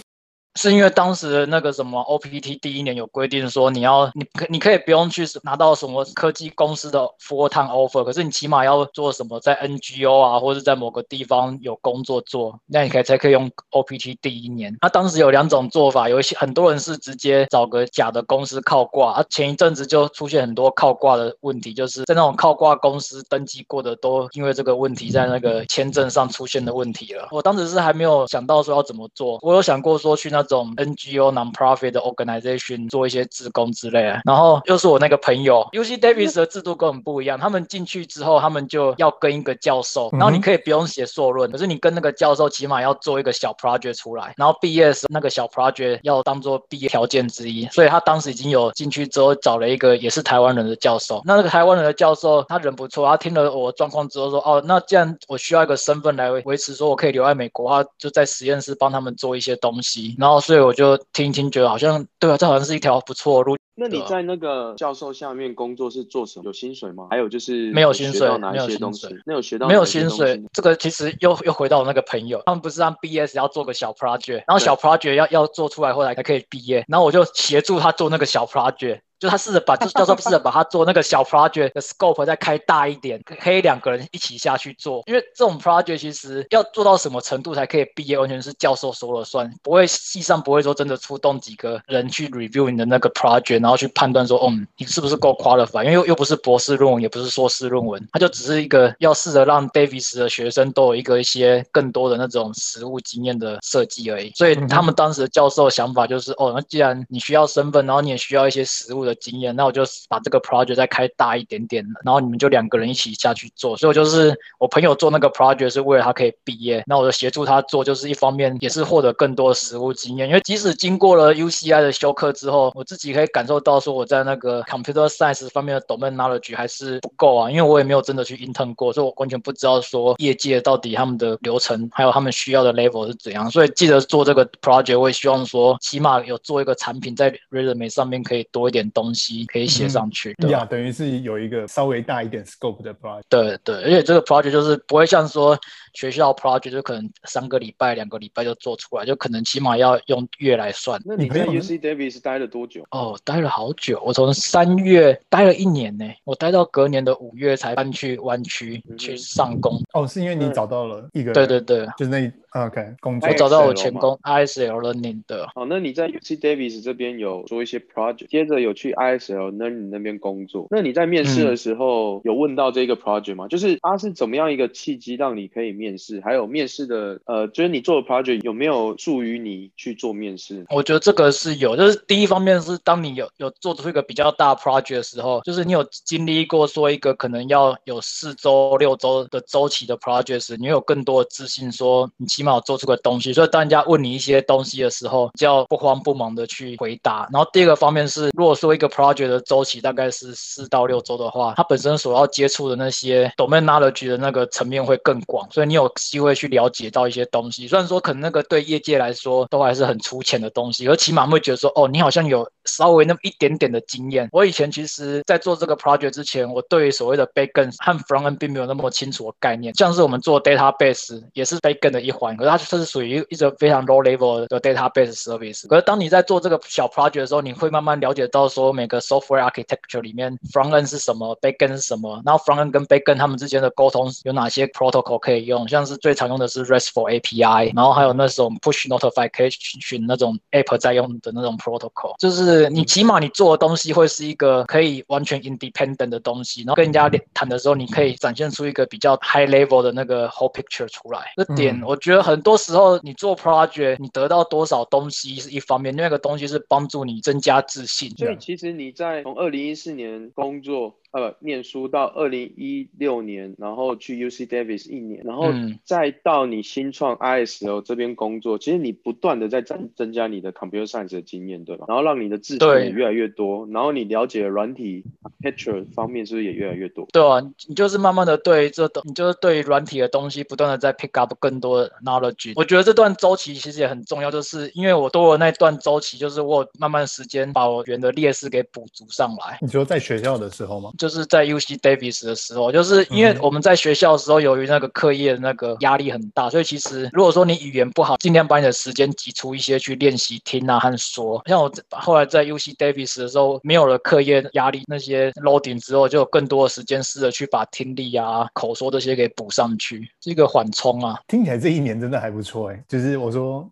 [0.57, 14.77] 是因为当时那个什么 OPT 第一年有规定说，你要你可你可以不用去拿到什么科技公司的 full time offer，可是你起码要做什么在 NGO 啊，或者在某个地方有工作做，那你可以才可以用 OPT 第一年。
[14.83, 27.29] 那当时有两种做法，有一些很多人是直接找个假的公司靠挂，啊前一阵子就出现很多靠挂的问题，就是在那种靠挂公司登记过的都因为这个问题在那个签证上出现的问题了。
[27.31, 30.40] 我当时是还没有想到说要怎么做，我有想过说去那。
[30.41, 60.30] 那种 NGO non-profit 的 organization 做一些志工之类的，然后又是我那个朋友，UC Davis 的制度跟我们不一样，他们进去之后，他们就要跟一个教授，然后你可以不用写硕论，可是你跟那个教授起码要做一个小 project 出来，然后毕业的时候那个小 project 要当做毕业条件之一，所以他当时已经有进去之后找了一个也是台湾人的教授，那那个台湾人的教授他人不错，他听了我状况之后说，哦，那既然我需要一个身份来维持，说我可以留在美国，他就在实验室帮他们做一些东西，然后。
[60.31, 63.57] 哦，所以我就听一听，觉得好像对啊，这好像是一条不错的路。
[63.81, 66.45] 那你在那个教授下面工作是做什么？
[66.45, 67.07] 有薪水吗？
[67.11, 69.09] 还有就是没有薪水，哪一些东西？
[69.25, 70.39] 没有学到没有薪水。
[70.53, 79.01] 这个其实又又回到我那个朋友，他们不是让毕业时要做个小 project，然后小 project 要要做出来后来才可以毕业，然后我就协助他做那个小 project。
[79.21, 85.03] 就他试着把，就教授试着把他做那个小 project 的 scope 再开大一点，可以两个人一起下去做。
[85.07, 95.85] 因为这种 project 其实要做到什么程度才可以毕业，完全是教授说了算，不会系上不会说真的出动几个人去 review 你的那个 project，然后去判断说，哦，你是不是够 qualified？
[95.85, 104.33] 因为又又不是博士论文，也不是硕士论文，他就只是一个要试着让 Davis 的学生都有一个一些更多的那种实务经验的设计而已。
[104.35, 109.15] 所以他们当时的教授的想法就是，哦，那既然你需要身份，然后你也需要一些实务的。
[109.21, 113.77] 经验，那我就把这个 project 再开大一点点，然后你们就两个人一起下去做。
[113.77, 120.27] 所以我就是我朋友做那个 project 是为了他可以毕业，那我就协助他做，就是一方面也是获得更多的实务经验。
[120.27, 133.51] 因为即使经过了 UCI 的修课之后，我自己可以感受到说我在那个 computer science 方面的 domain knowledge 还是不够啊，因为我也没有真的去 intern 过，所以我完全不知道说业界到底他们的流程还有他们需要的 level 是怎样。
[133.51, 140.35] 所以记得做这个 project，我也希望说起码有做一个产品在 resume 上面可以多一点东西可以写上去。
[140.35, 143.23] 对呀，等于是有一个稍微大一点 scope 的 project。
[143.29, 145.59] 对对，而且这个 project 就是不会像说
[145.93, 151.01] 学校 project 就可能三个礼拜、两个礼拜就做出来，就可能起码要用月来算。
[151.05, 152.83] 那你在 UC Davis 待了多久？
[152.91, 159.81] 哦，待了好久，我从三月待了一年呢，我待到隔年的五月才搬去湾区去上工。
[159.93, 161.33] 哦，是因为你找到了一个？
[161.33, 162.33] 对对对，就是那。
[162.53, 165.47] OK，工作我找到我前工 ISL Learning 的。
[165.55, 170.67] 好，那你在 UC Davis 这边有做一些 project，接着有去 ISL Learning 那边工作。
[170.69, 173.47] 那你在面试的时候有问到这个 project 吗？
[173.47, 176.21] 嗯、就是它是怎么样一个契机让你可以面试？
[176.25, 180.65] 还有面试的呃，就是你做的 project 有没有助于你去做面试？
[180.71, 192.27] 我觉得这个是有，就是第一方面是当你有有做出一个比较大 project 的时候，就是你有经历过说一个可能要有四周六周的周期的 project 时，你有更多的自信说你。
[192.31, 197.29] 起码有做出个东西，所以当人家问你一些东西的时候，就要不慌不忙的去回答。
[197.33, 207.69] 然后第二个方面是，如果说一个 project 的周期大概是四到六周的话，它本身所要接触的那些 domain knowledge 的那个层面会更广，所以你有机会去了解到一些东西。
[207.69, 214.29] 虽然说可能那个对业界来说都还是很粗浅的东西，而起码会觉得说，哦，你好像有稍微那么一点点的经验。
[214.33, 222.37] 我以前其实在做这个 project 之前，我对于所谓的 backend 和 frontend 并没有那么清楚的概念，像是我们做 database 也是 backend 的一环。
[222.37, 225.67] 可是它是属于一个非常 low level 的 database service。
[225.67, 233.17] 可是当你在做这个小 project 的时候，你会慢慢了解到说每个 software architecture 里面 front end 是什么，back end 是什么，然后 front end 跟 back end
[233.17, 249.83] 他们之间的沟通有哪些 protocol 可以用，像是最常用的是 RESTful API，然后还有那种 push notification 那种 app 在用的那种 protocol，就是你起码你做的东西会是一个可以完全 independent 的东西，然后跟人家谈的时候，你可以展现出一个比较 high level
[249.83, 251.21] 的那个 whole picture 出来。
[251.37, 252.61] 这点我觉得很多。
[252.61, 258.11] 时候你做 project，你得到多少东西是一方面，另外一个东西是帮助你增加自信。
[258.19, 260.95] 所以其实你在从二零一四年工作。
[261.13, 265.47] 呃，念书到二零一六年，然后去 UC Davis 一年，然后
[265.85, 271.87] 再到你新创 ISL 这边工作，嗯、其实你不断的在增增加你的 computer science 的经验，对吧？
[271.89, 275.05] 然后让你的自信也越来越多，然后你了解软体
[275.43, 277.09] architecture 方面是不是也越来越多？
[277.13, 282.53] 对啊，你就是慢慢的对这东，你就是对软体的东西不断的在 pick up 更多的 knowledge。
[282.55, 289.59] 我觉得这段周期其实也很重要，就是因为我多了那段周期，就是我慢慢时间把我原的劣势给补足上来。
[289.61, 290.93] 你说在学校的时候吗？
[291.01, 301.43] 就是在 UC Davis 的时候，就是因为我们在学校的时候，由于那个课业的那个压力很大，所以其实如果说你语言不好，尽量把你的时间挤出一些去练习听啊和说。
[301.47, 311.19] 像我后来在 UC Davis 的时候，没有了课业压力那些 loading 之后，就有更多的时间试着去把听力啊、口说这些给补上去，是一个缓冲啊。
[311.29, 313.67] 听起来这一年真的还不错哎，就是我说，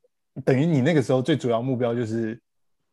[0.46, 2.40] 等于你那个时候最主要目标就是。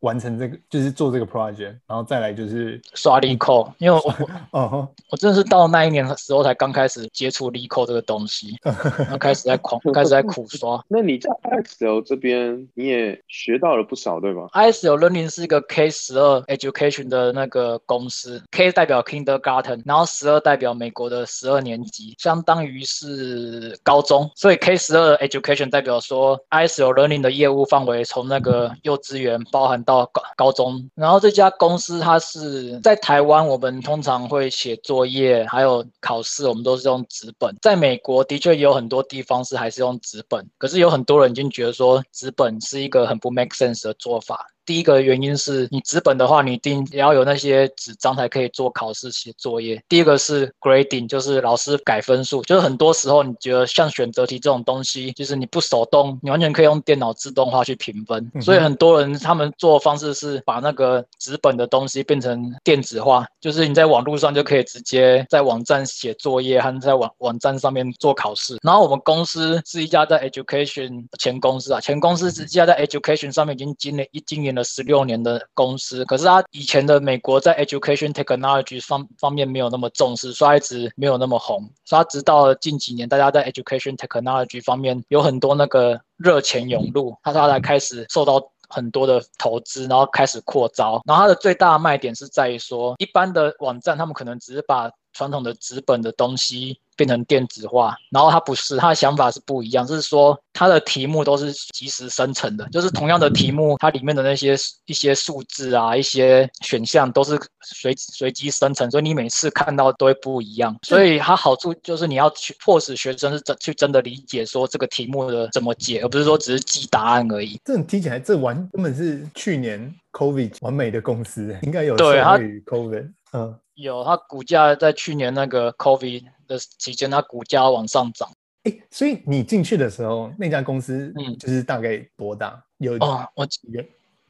[0.06, 4.14] 完成这个就是做这个 project，然后再来就是刷 LeetCode，因为我
[4.52, 10.82] 我我真的是到那一年的时候才刚开始接触 LeetCode 这个东西， 然后开始在狂开始在苦刷。
[10.88, 26.38] 那你在 ISL 这边你也学到了不少，对吧？ISL Learning 是一个 K 十二 Education 的那个公司，K 代表 Kindergarten，然后十二代表美国的十二年级，相当于是高中，所以 K 十二 Education 代表说
[26.50, 37.56] ISL Learning 的业务范围从那个幼稚园包含到高高中，然后这家公司它是在台湾，我们通常会写作业，还有考试，我们都是用纸本。
[37.62, 44.46] 在美国的确也有很多地方是还是用纸本，可是有很多人已经觉得说纸本是一个很不 make sense 的做法。
[44.66, 49.80] 第一个原因是你纸本的话，你一定也要有那些纸张才可以做考试写作业。
[49.88, 58.30] 第二个是 grading，就是老师改分数，就是很多时候你觉得像选择题这种东西，就是你不手动，你完全可以用电脑自动化去评分。
[58.42, 68.58] 所以很多人他们做的方式是把那个纸本的东西变成电子化，就是你在网络上就可以直接在网站写作业和在网网站上面做考试。
[68.62, 81.60] 然后我们公司是一家在 education 前公司啊，前公司是一家在 education 上面已经经历一经营了十六年的公司，可是他以前的美国在 education technology 方方面没有那么重视，所以一直没有那么红。
[81.84, 91.00] 所以他直到近几年，大家在 education technology 方面有很多那个热钱涌入，他他才开始受到很多的投资，然后开始扩招。
[91.06, 96.78] 然后它的最大卖点是在于说，一般的网站他们可能只是把传统的纸本的东西。
[96.96, 104.56] 变成电子化，然后他不是，他的想法是不一样，就是说他的题目都是即时生成的，就是同样的题目，它里面的那些
[104.86, 110.74] 一些数字啊，一些选项都是随随机生成，所以你每次看到都会不一样。
[110.84, 117.60] 所以它好处就是你要去迫使学生是真去真的理解说这个题目的怎么解，而不是说只是记答案而已。
[117.62, 123.10] 这听起来这完根本是去年 COVID 完美的公司，应该有受惠于 COVID。
[123.36, 126.24] 嗯，有，它股价在去年那个 COVID。
[126.46, 128.30] 的期间，它股价往上涨。
[128.62, 132.50] 哎、欸，所以你进去的时候，那家公司嗯，就是大概多大？
[132.78, 133.44] 嗯、有哦，我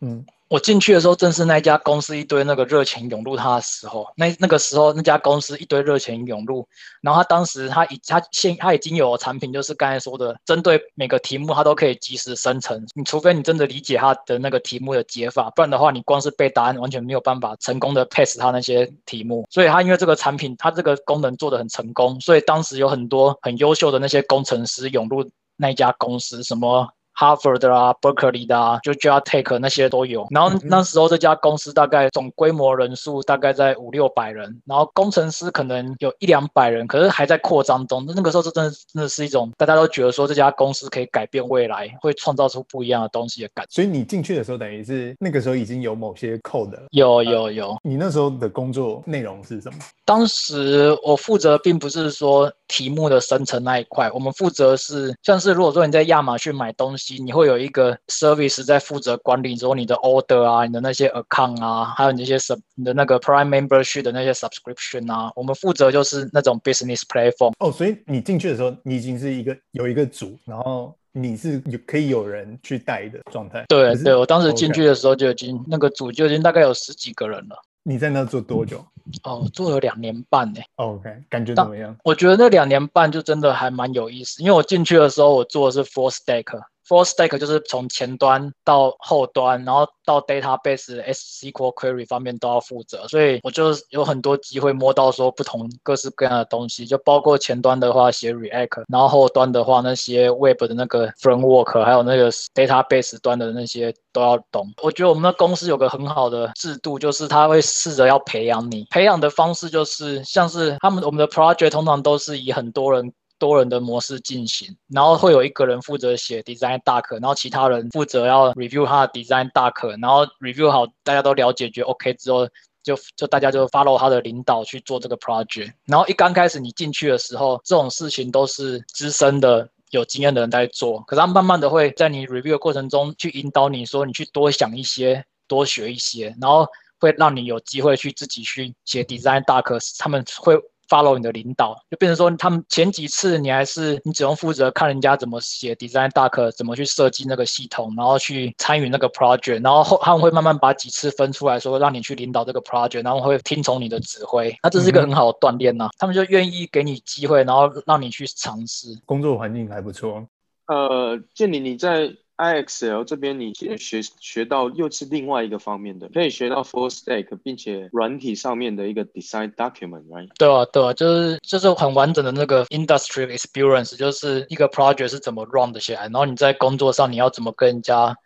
[0.00, 0.24] 嗯。
[0.48, 4.06] 我进去的时候，正是那家公司一堆那个热钱涌入他的时候。
[4.16, 6.64] 那那个时候，那家公司一堆热钱涌入，
[7.00, 12.86] 然后他当时他已他现他已经有产品，就是刚才说的，针对每个题目，他都可以及时生成。
[12.94, 19.44] 你除非你真的理解他的那个题目的解法，不然的话，你光是背答案，完全没有办法成功的 pass 他那些题目。
[19.50, 26.88] 所以他因为这个产品，他这个功能做得很成功，所以当时有很多很优秀的那些工程师涌入那家公司，什么。
[27.16, 30.26] 哈佛的啊，Berkeley 的啊，就 Georgia Tech 那些都有。
[30.30, 38.04] 然后那时候这家公司大概总规模人数大概在五六百人，然后工程师可能有一两百人，可是还在扩张中。
[38.06, 43.74] 那个时候，这真的真的是一种大家都觉得说这家公司可以改变未来，会创造出不一样的东西的感觉。
[43.74, 46.82] 所以你进去的时候，等于是那个时候已经有某些 code 了。
[46.90, 47.70] 有有有。
[47.70, 49.78] 呃，你那时候的工作内容是什么？
[50.04, 67.52] 当时我负责并不是说题目的生成那一块，我们负责是像是如果说你在亚马逊买东西，你会有一个 service 在负责管理说你的 order 啊，你的那些 account 啊，还有你那些 sub 你的那个 prime membership 的那些 subscription 啊，我们负责就是那种 business platform。
[67.58, 73.64] 哦，所以你进去的时候，你已经是一个有一个组，然后你是有可以有人去带的状态。
[73.68, 77.56] 对对，我当时进去的时候就已经.那个组就已经大概有十几个人了。
[77.82, 78.84] 你在那做多久？
[79.22, 80.60] 哦，做了两年半呢。
[80.76, 81.96] OK，感觉怎么样？
[82.04, 86.44] 我觉得那两年半就真的还蛮有意思，因为我进去的时候我做的是 full stack。
[86.88, 104.72] Full stack 就是从前端到后端，然后到 database、SQL query 方面都要负责，所以我就有很多机会摸到说不同各式各样的东西，就包括前端的话写 React，然后后端的话那些 Web 的那个 framework，还有那个 database 端的那些都要懂。
[104.82, 113.12] 我觉得我们的公司有个很好的制度，就是他会试着要培养你，培养的方式就是像是他们我们的 project 通常都是以很多人。
[113.38, 122.48] 多人的模式进行，然后会有一个人负责写 design doc，然后其他人负责要 review 他的 design doc，然后 review 好，大家都了解觉 OK 之后，
[122.82, 125.72] 就就大家就 follow 他的领导去做这个 project。
[125.84, 136.66] 然后一刚开始你进去的时候，这种事情都是资深的有经验的人在做，可是他慢慢的会在你 review 的过程中去引导你说，你去多想一些，多学一些，然后
[136.98, 140.58] 会让你有机会去自己去写 design doc，他们会。
[140.88, 155.88] Follow 你的领导，就变成说，他们前几次你还是你只用负责看人家怎么写 design doc，怎么去设计那个系统，然后去参与那个 project，然后后他们会慢慢把几次分出来说，让你去领导这个 project，然后会听从你的指挥，那这是一个很好的锻炼呐。
[155.98, 158.88] 他们就愿意给你机会，然后让你去尝试。
[159.04, 160.26] 工作环境还不错。
[160.66, 162.14] 呃，建林你在。
[162.36, 170.28] IXL 这边你学学到又是另外一个方面的，可以学到 full stack，并且软体上面的一个 design document，right？
[170.38, 178.16] 对啊，对啊，就是就是很完整的那个 industry experience，就是一个 project 是怎么 run 的起来，然后你在工作上你要怎么跟人家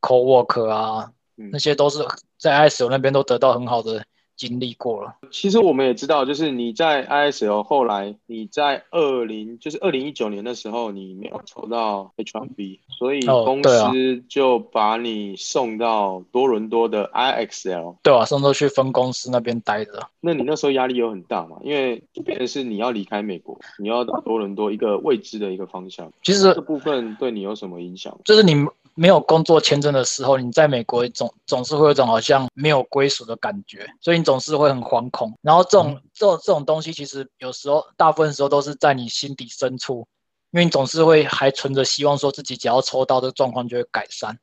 [0.00, 2.00] co-work 啊，嗯，那些都是
[2.38, 4.04] 在 IXL 那边都得到很好的。
[4.36, 17.96] 经历过了，其实我们也知道，就是你在 ISL 后来，你在二零就是二零一九年的时候，你没有抽到 H1B，所以公司就把你送到多伦多的 IXL。
[18.02, 20.08] 对啊，送到去分公司那边待着。
[20.20, 21.56] 那你那时候压力有很大嘛？
[21.62, 26.12] 因为就变成是你要离开美国，你要到多伦多一个未知的一个方向。
[26.22, 28.16] 其实这部分对你有什么影响？
[28.24, 28.54] 就是你。
[28.98, 35.32] 没有工作签证的时候，你在美国总总是会有一种好像没有归属的感觉，所以你总是会很惶恐。
[35.40, 40.06] 然后这种、嗯、这种这种东西，其实有时候大部分时候都是在你心底深处，
[40.50, 44.38] 因为你总是会还存着希望，说自己只要抽到这个状况就会改善。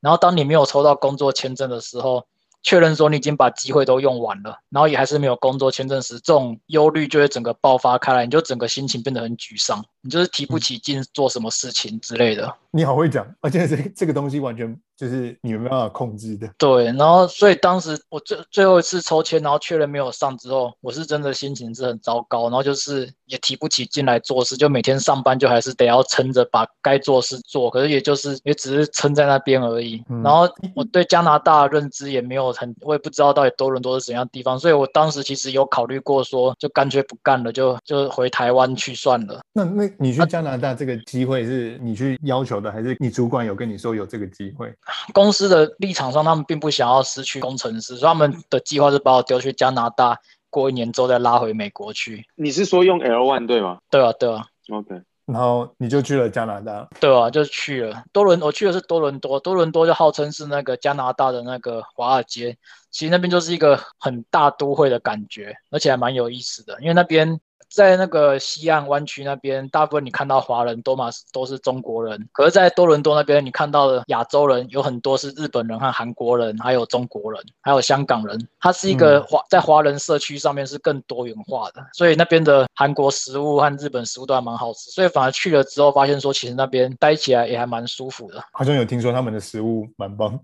[0.00, 2.24] 然后当你没有抽到工作签证的时候，
[2.64, 12.54] 确认说你已经把机会都用完了，然后也还是没有工作签证时，这种忧虑就会整个爆发开来，你就整个心情变得很沮丧，你就是提不起劲做什么事情之类的。
[12.70, 16.48] 你好会讲，而且这这个东西完全就是你没办法控制的。
[16.58, 30.02] 对，然后所以当时我最最后一次抽签，然后确认没有上之后，我是真的心情是很糟糕，然后就是也提不起劲来做事，就每天上班就还是得要撑着把该做事做，可是也就是也只是撑在那边而已。
[30.08, 39.40] 嗯、然后我对加拿大认知也没有很，我也不知道到底多伦多是怎样的地方，所以我当时其实有考虑过说，就干脆不干了，就就回台湾去算了。
[39.52, 44.72] 那那你去加拿大这个机会是你去要求的，还是你主管有跟你说有这个机会？
[45.12, 50.18] 公司的立场上，他们并不想要失去工程师，所以他们的计划是把我丢去加拿大，
[50.50, 52.26] 过一年之后再拉回美国去。
[52.36, 53.78] 你是说用 L one 对吗？
[53.90, 54.46] 对啊，对啊。
[54.70, 56.88] OK，然后你就去了加拿大。
[57.00, 62.56] 对啊，就去了多伦，我去的是多伦多，多伦多就号称是那个加拿大的那个华尔街，
[62.90, 67.40] 其实那边就是一个很大都会的感觉，而且还蛮有意思的，因为那边。
[67.74, 78.38] 在那个西岸湾区那边，大部分你看到华人多嘛都是中国人，可是，在多伦多那边，你看到的亚洲人有很多是日本人和韩国人，还有中国人，还有香港人。
[78.60, 88.42] 它是一个华在华人社区上面是更多元化的，所以那边的韩国食物和日本食物都还蛮好吃，所以反而去了之后发现说，其实那边待起来也还蛮舒服的。
[88.52, 90.38] 好像有听说他们的食物蛮棒，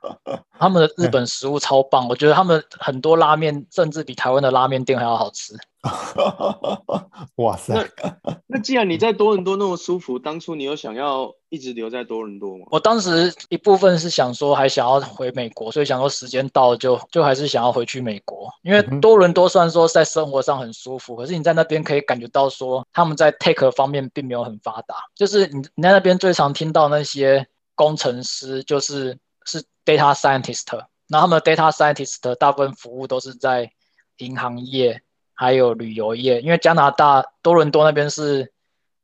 [0.58, 5.54] 他们的日本食物超棒，我觉得他们很多拉面甚至比台湾的拉面店还要好吃。
[7.36, 7.74] 哇塞！
[7.74, 12.66] 那那既然你在多伦多那么舒服，当初你有想要一直留在多伦多吗？
[12.70, 18.48] 我当时一部分是想说还想要回美国，所以想说时间到了就就还是想要回去美国。
[18.62, 24.96] 因为多伦多虽然说在生活上很舒服，可是你在那边可以感觉到说他们在 tech 方面并没有很发达。
[25.14, 30.64] 就是你你在那边最常听到那些工程师就是是 data scientist，
[31.08, 33.70] 那他们的 data scientist 大部分服务都是在
[34.18, 35.02] 银行业。
[35.36, 38.50] 还有旅游业，因为加拿大多伦多那边是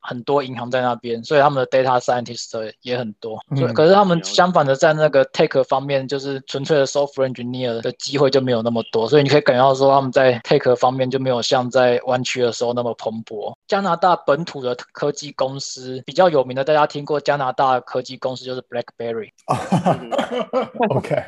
[0.01, 3.39] 很多银行在那边，所以他们的 data scientist 也很多。
[3.55, 9.09] 所以可是他们相反的，在那个 tech 方面，就是纯粹的 software engineer 的机会就没有那么多。
[9.09, 13.55] 所以你可以感觉到说，他们在 tech 方面就没有像在湾区的时候那么蓬勃。
[13.68, 19.28] 加拿大本土的科技公司比较有名的，大家听过加拿大科技公司就是 BlackBerry。
[20.97, 21.22] OK，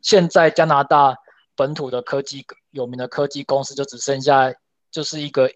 [0.00, 1.16] 现在加拿大。
[1.58, 4.54] 本土的科技有名的科技公司就只剩下
[4.92, 5.50] 就是一个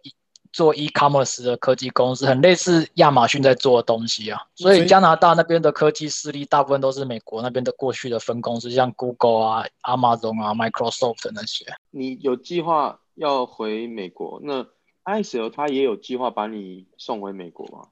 [0.52, 4.38] 做 e-commerce 的科技公司，很类似亚马逊在做的东西啊。
[4.56, 11.64] 所以加拿大那边的科技势力大部分都是美国那边的过去的分公司，像 Google 啊、Amazon 啊、Microsoft 那些。
[11.90, 14.40] 你有计划要回美国？
[14.42, 14.66] 那
[15.04, 17.88] ISL 他也有计划把你送回美国吗？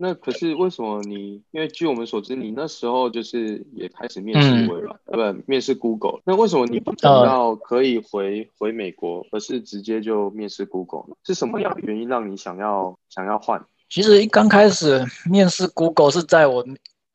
[0.00, 1.42] 那可是为什么你？
[1.50, 6.20] 因为据我们所知，你那时候就是也开始面试微软，呃、嗯，不，面试 Google。
[6.24, 11.16] 那为什么你不等到可以回、呃、回美国，而是直接就面试 Google 呢？
[11.24, 13.60] 是什么样的原因让你想要想要换？
[13.90, 16.64] 其实一刚开始面试 Google 是在我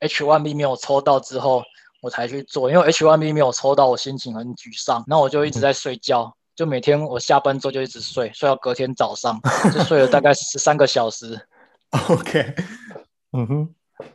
[0.02, 1.64] H1B 没有抽到之后，
[2.02, 2.70] 我才去做。
[2.70, 9.40] 因为 H1B 没有抽到，我心情很沮丧，那我就一直在睡觉，嗯、就每天我下班之后就一直睡，睡到隔天早上，
[9.74, 11.40] 就睡了大概十三个小时。
[12.10, 12.56] OK，
[13.32, 13.70] 嗯哼，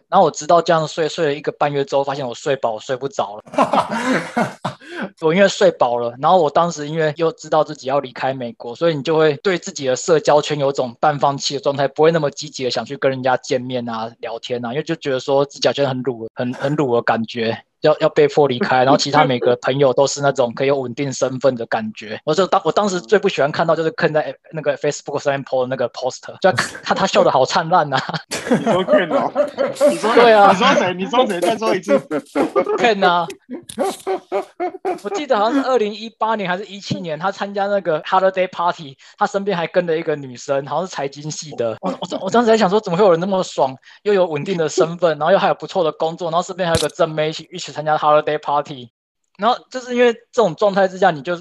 [0.08, 3.42] 然后我直到这样睡，睡了一个半月之后，发现我睡饱，我睡不着了。
[5.22, 17.64] 我因为睡饱了，然后我当时因为又知道自己要离开美国，所以你就会对自己的社交圈有种半放弃的状态，不会那么积极的想去跟人家见面啊、聊天啊，因为就觉得说自己好像很鲁、很很鲁的感觉。
[17.82, 22.20] 要要被迫离开， 然后其他每个朋友都是那种可以有稳定身份的感觉。
[22.24, 26.50] 我就当我当时最不喜欢看到就是看在那个 Facebook 上面 po 的那个 poster，就
[26.82, 27.98] 他他笑得好灿烂呐。
[28.50, 29.30] 你说 Ken 哦？
[29.90, 30.50] 你说对啊？
[30.52, 30.94] 你说谁？
[30.94, 31.40] 你说谁？
[31.40, 31.98] 再说一次。
[32.78, 33.26] Ken 啊！
[35.04, 41.76] 我记得好像是二零一八年还是一七年，他参加那个 holiday party，他身边还跟了一个女生，好像是财经系的。
[41.80, 47.67] 我我我当时在想说，怎么会有人那么爽，又有稳定的身份，然后又还有不错的工作，然后身边还有个正妹一起一起。
[47.72, 48.90] 参加 holiday party，
[49.36, 51.36] 然后就是因为这种状态之下，你就。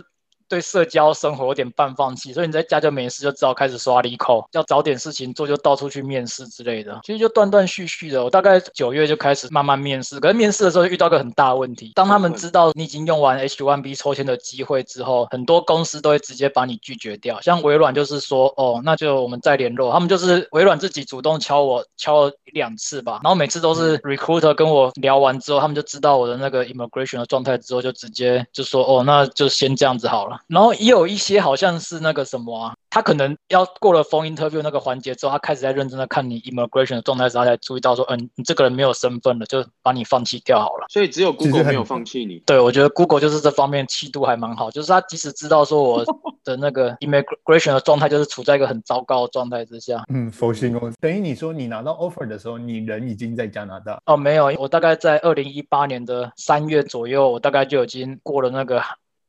[0.49, 6.99] 对社交生活有点半放弃，所以你在家就没事，就只好开始刷 l i c o 要找点事情做，就到处去面试之类的。
[7.03, 10.19] 其实就断断续续的，我大概九月就开始慢慢面试。
[10.19, 17.39] 可是面试的时候遇到个很大问题，当他们知道你已经用完 H1B 抽签的机会之后，很多公司都会直接把你拒绝掉。
[17.41, 19.91] 像微软就是说，哦，那就我们再联络。
[19.91, 30.36] 他们就是微软自己主动敲我，敲了两次吧，然后每次都是 recruiter 跟我聊完之后，他们就知道我的那个 immigration 的状态之后，就直接就说，哦，那就先这样子好了。
[30.47, 40.85] 然后也有一些好像是那个什么啊，他可能要过了 phone interview 那个环节之后，他开始在认真的看你 immigration 的状态时，他才注意到说，嗯，你这个人没有身份了，就把你放弃掉好了。
[40.89, 42.39] 所以只有 Google 没有放弃你。
[42.45, 46.03] 对，我觉得 Google 就是这方面气度还蛮好，就是他即使知道说我
[46.43, 50.03] 的那个 immigration 的状态就是处在一个很糟糕的状态之下。
[50.13, 53.99] 嗯，佛心公司等于你说你拿到 offer 的时候，你人已经在加拿大？
[54.05, 58.81] 哦，没有，我大概在二零一八年的三月左右，我大概就已经过了那个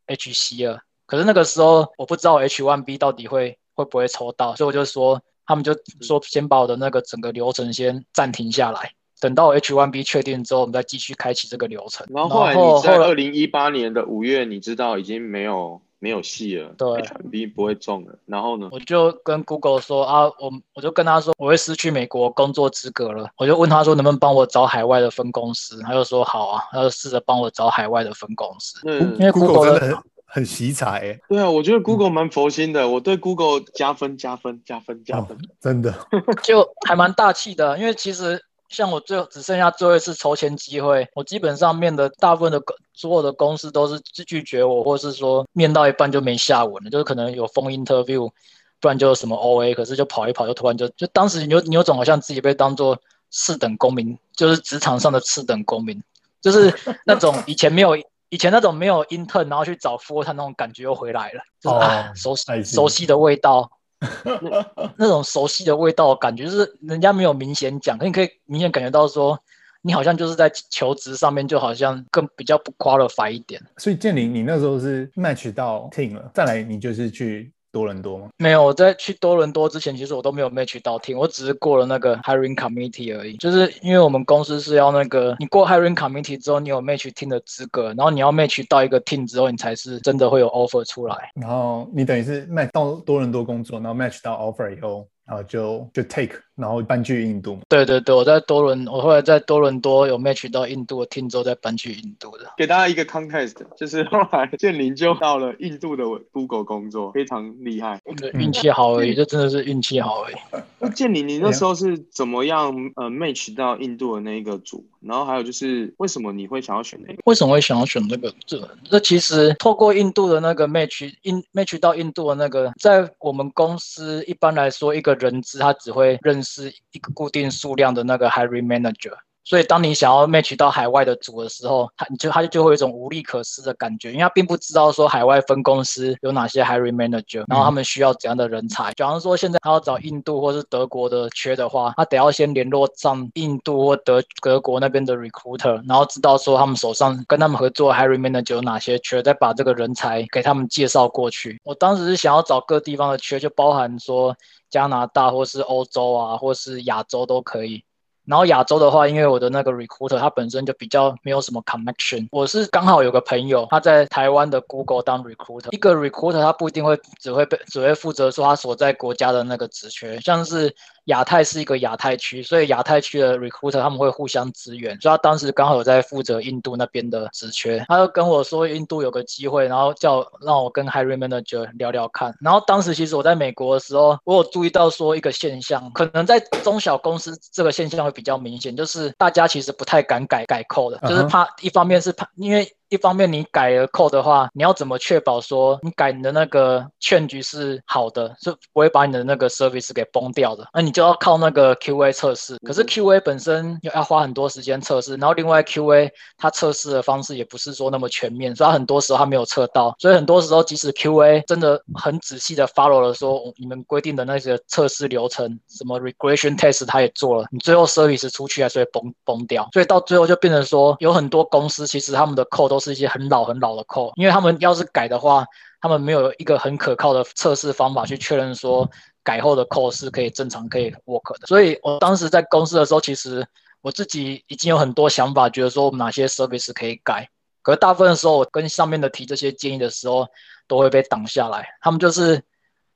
[0.06, 0.80] HC 了。
[1.08, 8.92] 可是那个时候我不知道 H1B 到底会会不会抽到，所以我就说，他们就说先把我的那个整个流程先暂停下来。
[9.18, 12.06] 等到 H1B 确定之后，我们再继续开启这个流程。
[12.10, 18.16] 然后后来你在二零一八年的五月，你知道已经没有没有戏了，对，H1B 不会中了。
[18.26, 23.30] 然后呢，我就跟 Google 说啊，我我就跟他说我会失去美国工作资格了。
[23.38, 28.78] 我就问他说能不能帮我找海外的分公司，他就说好啊，他就试着帮我找海外的分公司。
[28.84, 31.20] 嗯，因为 Google 真的很很惜才欸。
[31.28, 35.94] 对啊，我觉得 Google 蛮佛心的，我对 Google 加分加分加分加分，哦，真的
[36.44, 38.42] 就还蛮大气的，因为其实。
[38.70, 42.62] 像我最后只剩下最后一次筹钱机会，我基本上面的大部分的
[42.92, 48.30] 所有的公司都是拒绝我，或是说面到一半就没下文了，就是可能有 phone interview，
[48.78, 53.00] 不然就什么 OA，可是就跑一跑就突然就就当时你有你有种好像自己被当做
[53.30, 55.98] 次等公民，就是职场上的次等公民，
[56.42, 56.70] 就是
[57.06, 57.96] 那种以前没有
[58.30, 63.70] 以前那种没有 intern 然后去找 full time 那种感觉又回来了，就是、哦、啊熟悉熟悉的味道。
[64.24, 69.36] 那，那种熟悉的味道，感觉就是人家没有明显讲，可你可以明显感觉到说，
[69.82, 73.60] 你好像就是在求职上面，就好像更比较不 qualify 一点。
[73.76, 77.52] 所以建林，你那时候是 match 到 team 了，再来你就是去。
[77.70, 78.28] 多伦多吗？
[78.38, 83.36] 没有，我在去多伦多之前，其实我都没有 match 到 team，我只是过了那个 hiring committee 而已。
[83.36, 91.30] 就是因为我们公司是要那个，你过 hiring committee 之后，你有 match team 的资格，然后你要 match 到一个 team 之后，你才是真的会有 offer 出来。
[91.34, 95.06] 然后你等于是 match 到多伦多工作，然后 match 到 offer 以后。
[95.28, 97.58] 然后就就 take，然后搬去印度。
[97.68, 102.50] 对对对，我在多伦，我后来在多伦多有 match 到印度的之后再搬去印度的。
[102.56, 108.00] 给大家一个 context，就是后来建林就到了印度的 Google 工作，非常厉害。
[108.34, 110.34] 运气好而已，这真的是运气好而已。
[110.80, 114.84] 那建林，你那时候是怎么样呃 match 到印度的那一个组？
[115.00, 117.20] 然后还有就是为什么你会想要选那个？
[117.26, 118.32] 为什么会想要选这个？
[118.46, 125.18] 这这其实透过印度的那个 match，印 match 到印度的那个，在我们公司一般来说一个。
[125.18, 138.92] 人资他只会认识是一个固定数量的那个 hiring manager，所以当你想要 match 到海外的组的时候，他你就他就就会有一种无力可施的感觉，因为他并不知道说海外分公司有哪些 hiring manager，然后他们需要怎样的人才。
[138.92, 151.58] 假如说现在他要找印度或是德国的缺的话，他得要先联络上印度或德德国那边的 recruiter，然后知道说他们手上跟他们合作 hiring manager 有哪些缺，再把这个人才给他们介绍过去。
[151.64, 154.36] 我当时是想要找各地方的缺，就包含说。
[154.70, 157.82] 加拿大或是欧洲啊，或是亚洲都可以。
[158.28, 165.72] 然后亚洲的话，因为我的那个 recruiter 他本身就比较没有什么 connection，我是刚好有个朋友他在台湾的 Google 当 recruiter。
[165.72, 170.76] 一个 recruiter 他不一定会只会被只会负责说他所在国家的那个职权，像是。
[171.08, 174.98] 亚太是一个亚太区，所以亚太区的 recruiter 他们会互相支援。
[175.00, 182.34] 所以他当时刚好有在负责印度那边的职缺，他就跟我说印度有个机会，然后叫让我跟 hiring manager 聊聊看。
[182.40, 192.70] 然后当时其实我在美国的时候，我有注意到说一个现象，可能在中小公司这个现象会比较明显，就是大家其实不太敢改改 code 的，就是怕一方面是怕因为。
[192.88, 200.66] 一方面，你改了 code 的话，你要怎么确保说你改你的那个 change 是好的，是不会把你的那个 service 给崩掉的？
[200.72, 202.56] 那你就要靠那个 QA 测试。
[202.66, 209.94] 可是 QA 本身要要花很多时间测试，然后另外 QA 它测试的方式也不是说那么全面，所以它很多时候它没有测到。
[209.98, 219.68] 所以很多时候，即使 QA 真的很仔细的 follow 了说你们规定的那些测试流程，什么 regression test 它也做了，你最后 service 出去还是会崩崩掉。
[219.72, 225.44] 所以到最后就变成说，有很多公司其实他们的 code 都都是一些很老很老的 code，因为他们要是改的话，
[225.80, 228.88] 他们没有一个很可靠的测试方法去确认说
[229.24, 231.46] 改后的 code 是可以正常可以 work 的。
[231.48, 233.44] 所以我当时在公司的时候，其实
[233.80, 237.28] 我自己已经有很多想法，觉得说我们哪些 service 可以改。
[237.62, 240.28] 可是大部分时候，我跟上面的提这些建议的时候，
[240.68, 241.66] 都会被挡下来。
[241.80, 242.40] 他们就是。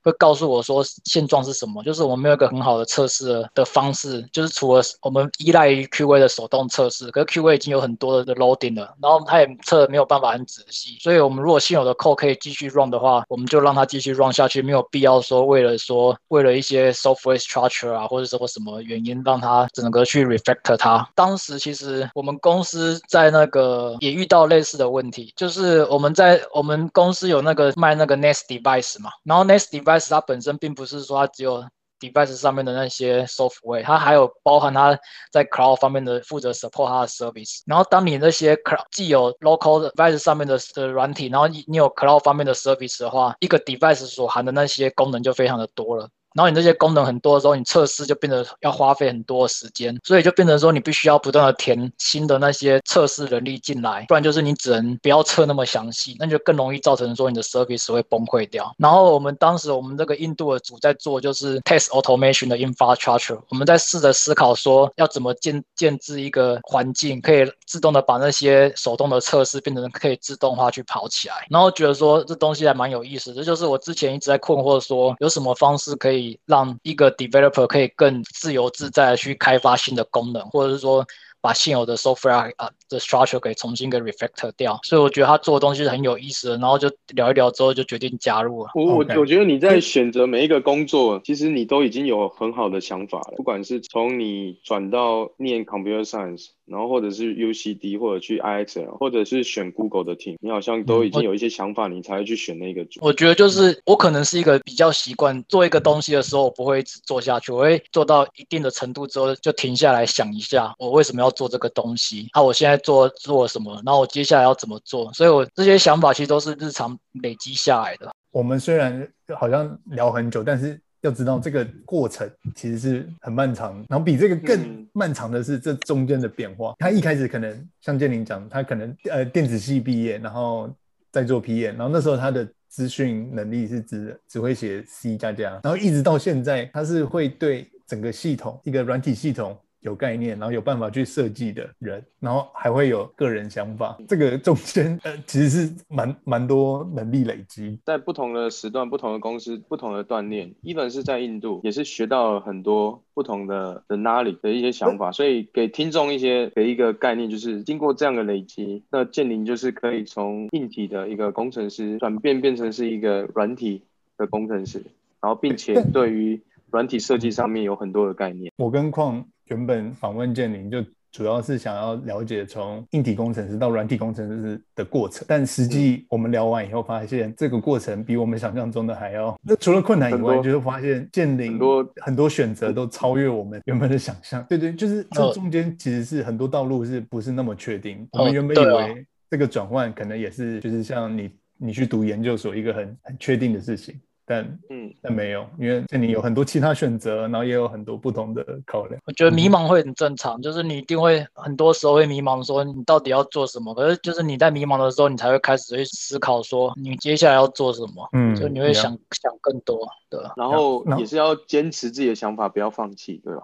[0.03, 17.93] 会告诉我说现状是什么，就是我们没有一个很好的测试的方式，就是除了我们依赖于 QA 的手动测试，可是 QA 已经有很多的 loading 了，然后它也测没有办法很仔细，所以我们如果现有的 code 可以继续 run 的话，我们就让它继续 run 下去，没有必要说为了说为了一些 software structure
[17.93, 21.09] 啊，或者什么什么原因让它整个去 refactor 它。
[21.15, 31.65] 当时其实我们公司在那个也遇到类似的问题，就是我们在我们公司有那个卖那个 Nest device 嘛，然后 Nest device 它本身并不是说它只有
[32.01, 34.99] device 上面的那些 software，它还有包含它
[35.31, 37.61] 在 cloud 方面的负责 support 它的 service。
[37.67, 46.09] 然后当你那些 cloud 既有 local device 上面的的软体，然后你有 cloud 方面的 service 的话，一个 device 所含的那些功能就非常的多了。
[46.35, 58.75] 然后你这些功能很多的时候，你测试就变得要花费很多的时间，所以就变成说你必须要不断的填新的那些测试能力进来，不然就是你只能不要测那么详细，那就更容易造成说你的 service 会崩溃掉。
[58.79, 71.47] 然后我们当时我们这个印度的组在做就是 test automation 的 infrastructure，我们在试着思考说要怎么建建置一个环境，可以自动的把那些手动的测试变成可以自动化去跑起来。
[71.51, 76.22] 然后觉得说这东西还蛮有意思，这就是我之前一直在困惑说有什么方式可以。
[76.47, 81.05] 让一个 developer 可以更自由自在的去开发新的功能，或者是说
[81.41, 84.79] 把现有的 software 啊的 structure 给重新给 refactor 掉。
[84.85, 88.71] 所以我觉得他做的东西是很有意思的，然后就聊一聊之后就决定加入了。
[88.75, 96.51] 我我我觉得你在选择每一个工作，其实你都已经有很好的想法了，不管是从你转到念 computer science。
[96.73, 102.99] 然后或者是 UCD 或者去 IXL，或者是选 Google 的 team，你好像都已经有一些想法，你才会去选那个组。
[103.03, 112.27] 我觉得就是我可能是一个比较习惯做一个东西的时候，我不会一直做下去，我会做到一定的程度之后就停下来想一下，我为什么要做这个东西？
[112.33, 113.75] 啊，我现在做做什么？
[113.85, 115.13] 然后我接下来要怎么做？
[115.13, 118.11] 所以我这些想法其实都是日常累积下来的。
[118.33, 119.07] 我们虽然
[119.37, 120.81] 好像聊很久，但是。
[121.03, 126.75] 要知道这个过程其实是很漫长，然后比这个更漫长的是这中间的变化。
[126.79, 130.75] 他一开始可能像建林讲，他可能呃电子系毕业，然后
[131.11, 139.59] 再做 P 验然后那时候他的资讯能力是只只会写 C 加加，然后一直到现在，他是会对整个系统一个软体系统。
[139.83, 150.53] 有概念，然后有办法去设计的人，然后还会有个人想法，这个中间呃其实是蛮蛮多能力累积，在不同的时段、不同的公司、不同的锻炼。
[150.63, 163.83] even 是在印度，也是学到了很多不同的的 knowledge 的一些想法，所以给听众一些给一个概念，就是经过这样的累积，那建宁就是可以从硬体的一个工程师转变变成是一个软体
[164.17, 164.81] 的工程师，
[165.21, 168.53] 然后并且对于软体设计上面有很多的概念。
[168.57, 169.27] 我跟矿。
[169.53, 179.39] 原本访问建林就主要是想要了解从硬体工程师到软体工程师的过程，但实际我们聊完以后发现，这个过程比我们想象中的还要……
[179.43, 184.43] 那除了困难以外，就是发现建林很多很多选择都超越我们原本的想象。
[184.49, 188.09] 对对，就是这中间其实是很多道路是不是那么确定？
[188.13, 194.01] 我们原本以为这个转换可能也是就是像你你去读研究所一个很很确定的事情。
[194.33, 198.99] 但嗯，但没有，因为这里有很多其他选择，然后也有很多不同的考量。
[199.05, 203.75] 我觉得迷茫会很正常，就是你一定会很多时候会迷茫，说你到底要做什么。
[203.75, 208.09] 可是就是你在迷茫的时候，你才会开始去思考，说你接下来要做什么。
[208.13, 210.19] 嗯，就你会想想更多，对。
[210.35, 213.43] 然后也是要坚持自己的想法，不要放弃，对吧？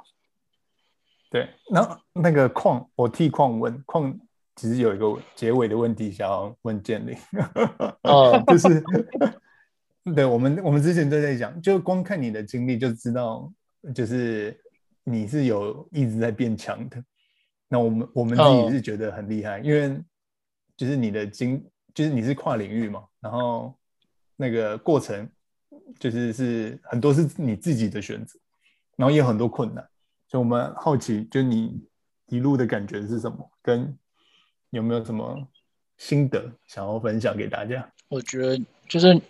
[1.31, 1.51] 对。
[1.71, 4.19] 然后那个矿，我替矿问矿，
[4.57, 7.15] 其实有一个结尾的问题想要问建林，
[8.05, 8.83] 哦， 就是。
[10.15, 13.53] 对我们，我们之前都在讲，就光看你的经历就知道，
[13.95, 14.59] 就是
[15.05, 17.03] 你是有一直在变强的。
[17.69, 19.67] 那我们我们自己是觉得很厉害，oh.
[19.67, 20.01] 因为
[20.77, 21.63] 就是你的经，
[21.95, 23.75] 就是你是跨领域嘛，然后
[24.37, 25.29] 那个过程
[25.99, 28.39] 就是是很多是你自己的选择，
[28.97, 29.87] 然后也有很多困难。
[30.29, 31.87] 所以我们好奇，就你
[32.29, 33.97] 一路的感觉是什么，跟
[34.71, 35.47] 有没有什么
[35.97, 37.87] 心得想要分享给大家？
[38.09, 39.21] 我觉得就是。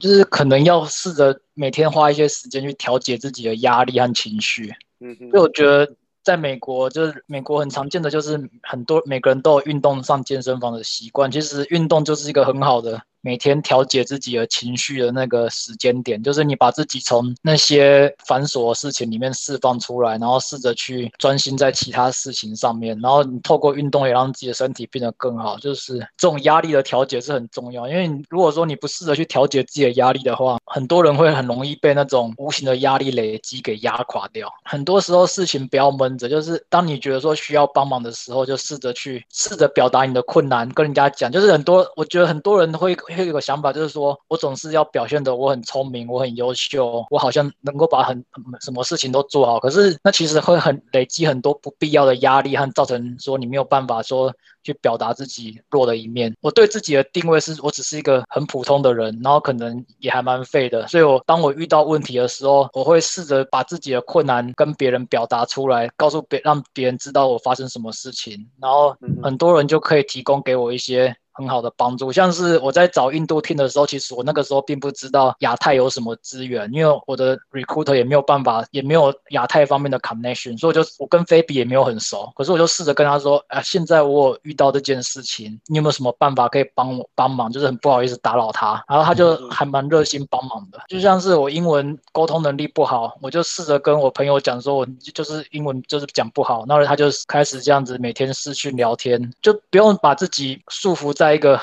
[0.00, 4.72] 就是可能要试着每天花一些时间去调节自己的压力和情绪。
[4.98, 5.94] 嗯，所以我觉得
[6.24, 11.30] 在美国，就是美国很常见的，就是很多每个人都有运动上健身房的习惯。
[11.30, 13.00] 其实运动就是一个很好的。
[13.22, 25.58] 每天调节自己的情绪的那个时间点，就是你把自己从那些繁琐的事情里面释放出来，然后试着去专心在其他事情上面，然后你透过运动也让自己的身体变得更好。
[25.58, 34.50] 就是这种压力的调节是很重要，因为如果说你不试着去调节自己的压力的话，很多人会很容易被那种无形的压力累积给压垮掉。
[34.64, 41.30] 很多时候事情不要闷着，就是当你觉得说需要帮忙的时候，就试着去试着表达你的困难，跟人家讲。
[41.30, 42.96] 就是很多，我觉得很多人会。
[43.14, 48.24] 会有个想法，就是说我总是要表现的我很聪明，我很优秀，我好像能够把很
[48.60, 49.58] 什么事情都做好。
[49.58, 54.32] 可是那其实会很累积很多不必要的压力，和造成说你没有办法说
[54.62, 56.34] 去表达自己弱的一面。
[56.40, 60.86] 我对自己的定位是我只是一个很普通的人，然后可能也还蛮废的。
[60.88, 71.16] 所以我当我遇到问题的时候，我会试着把自己的困难跟别人表达出来，告诉别让别人知道我发生什么事情，然后很多人就可以提供给我一些。
[71.32, 72.12] 很好的帮助。
[72.12, 82.30] 像是我在找印度 team 的时候，其实我那个时候并不知道亚太有什么资源，因为我的 recruiter 也没有办法，也没有亚太方面的 connection，所以我就我跟菲比也没有很熟。
[82.34, 87.50] 可是我就试着跟他说，啊，现在我有遇到这件事情，你有没有什么办法可以帮我帮忙？
[87.50, 90.80] 就是很不好意思打扰他，然后他就还蛮热心帮忙的。
[90.88, 101.60] 就像是我英文沟通能力不好，我就试着跟我朋友讲说，我就是英文就是讲不好，然后他就开始这样子每天视讯聊天，就不用把自己束缚在一个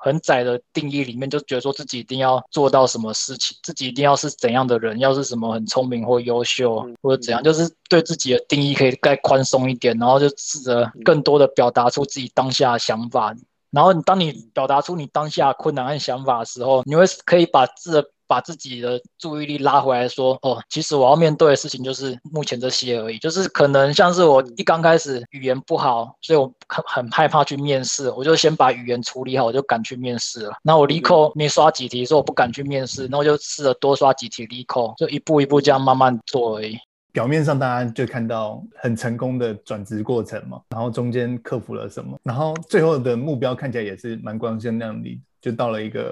[0.00, 13.34] 很窄的定义里面，就觉得说自己一定要做到什么事情，自己一定要是怎样的人，要是什么很聪明或优秀或者怎样，就是对自己的定义可以再宽松一点，然后就试着更多的表达出自己当下的想法。
[13.70, 23.18] 然后你当你表达出你当下困难和想法的时候，你会可以把自把自己的注意力拉回来，说哦，其实我要面对的事情就是目前这些而已。
[23.18, 30.52] 就是可能像是我一刚开始语言不好，所以我很很害怕去面试，我就先把语言处理好，我就敢去面试了。
[30.62, 36.76] 那我 LeetCode 没刷几题，说我不敢去面试，那我就试着多刷几题 LeetCode，就一步一步这样慢慢做而已。
[37.12, 46.10] 表面上大家就看到很成功的转职过程嘛，然后中间克服了什么，然后最后的目标看起来也是蛮光鲜亮丽，就到了一个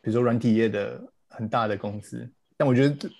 [0.00, 1.00] 比如说软体业的
[1.32, 2.28] 很大的公司。
[2.56, 3.10] 但我觉得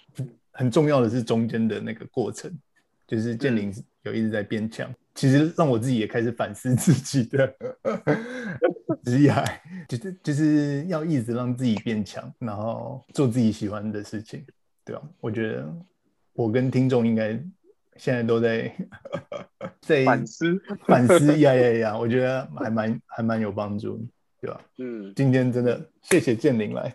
[0.52, 2.52] 很重要的是中间的那个过程，
[3.06, 7.52] 就是建林有一直在变强，其实让我自己也开始反思自己的
[9.04, 9.32] 职业，
[9.88, 14.44] 就是就是要一直让自己变强，然后做自己喜欢的事情，
[14.84, 15.02] 对吧？
[15.20, 15.74] 我觉得。
[16.34, 17.38] 我跟听众应该
[17.98, 18.74] 现在都在
[19.82, 21.98] 在反思反思呀呀呀！
[21.98, 24.02] 我觉得还蛮还蛮有帮助，
[24.40, 24.58] 对吧？
[24.78, 26.90] 嗯，今天真的谢谢建林来，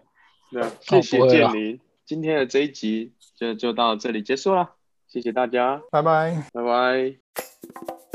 [0.52, 1.80] 对，谢谢建林。
[2.06, 4.76] 今天的这一集就就到这里结束了，
[5.08, 8.07] 谢谢大家，拜拜，拜拜。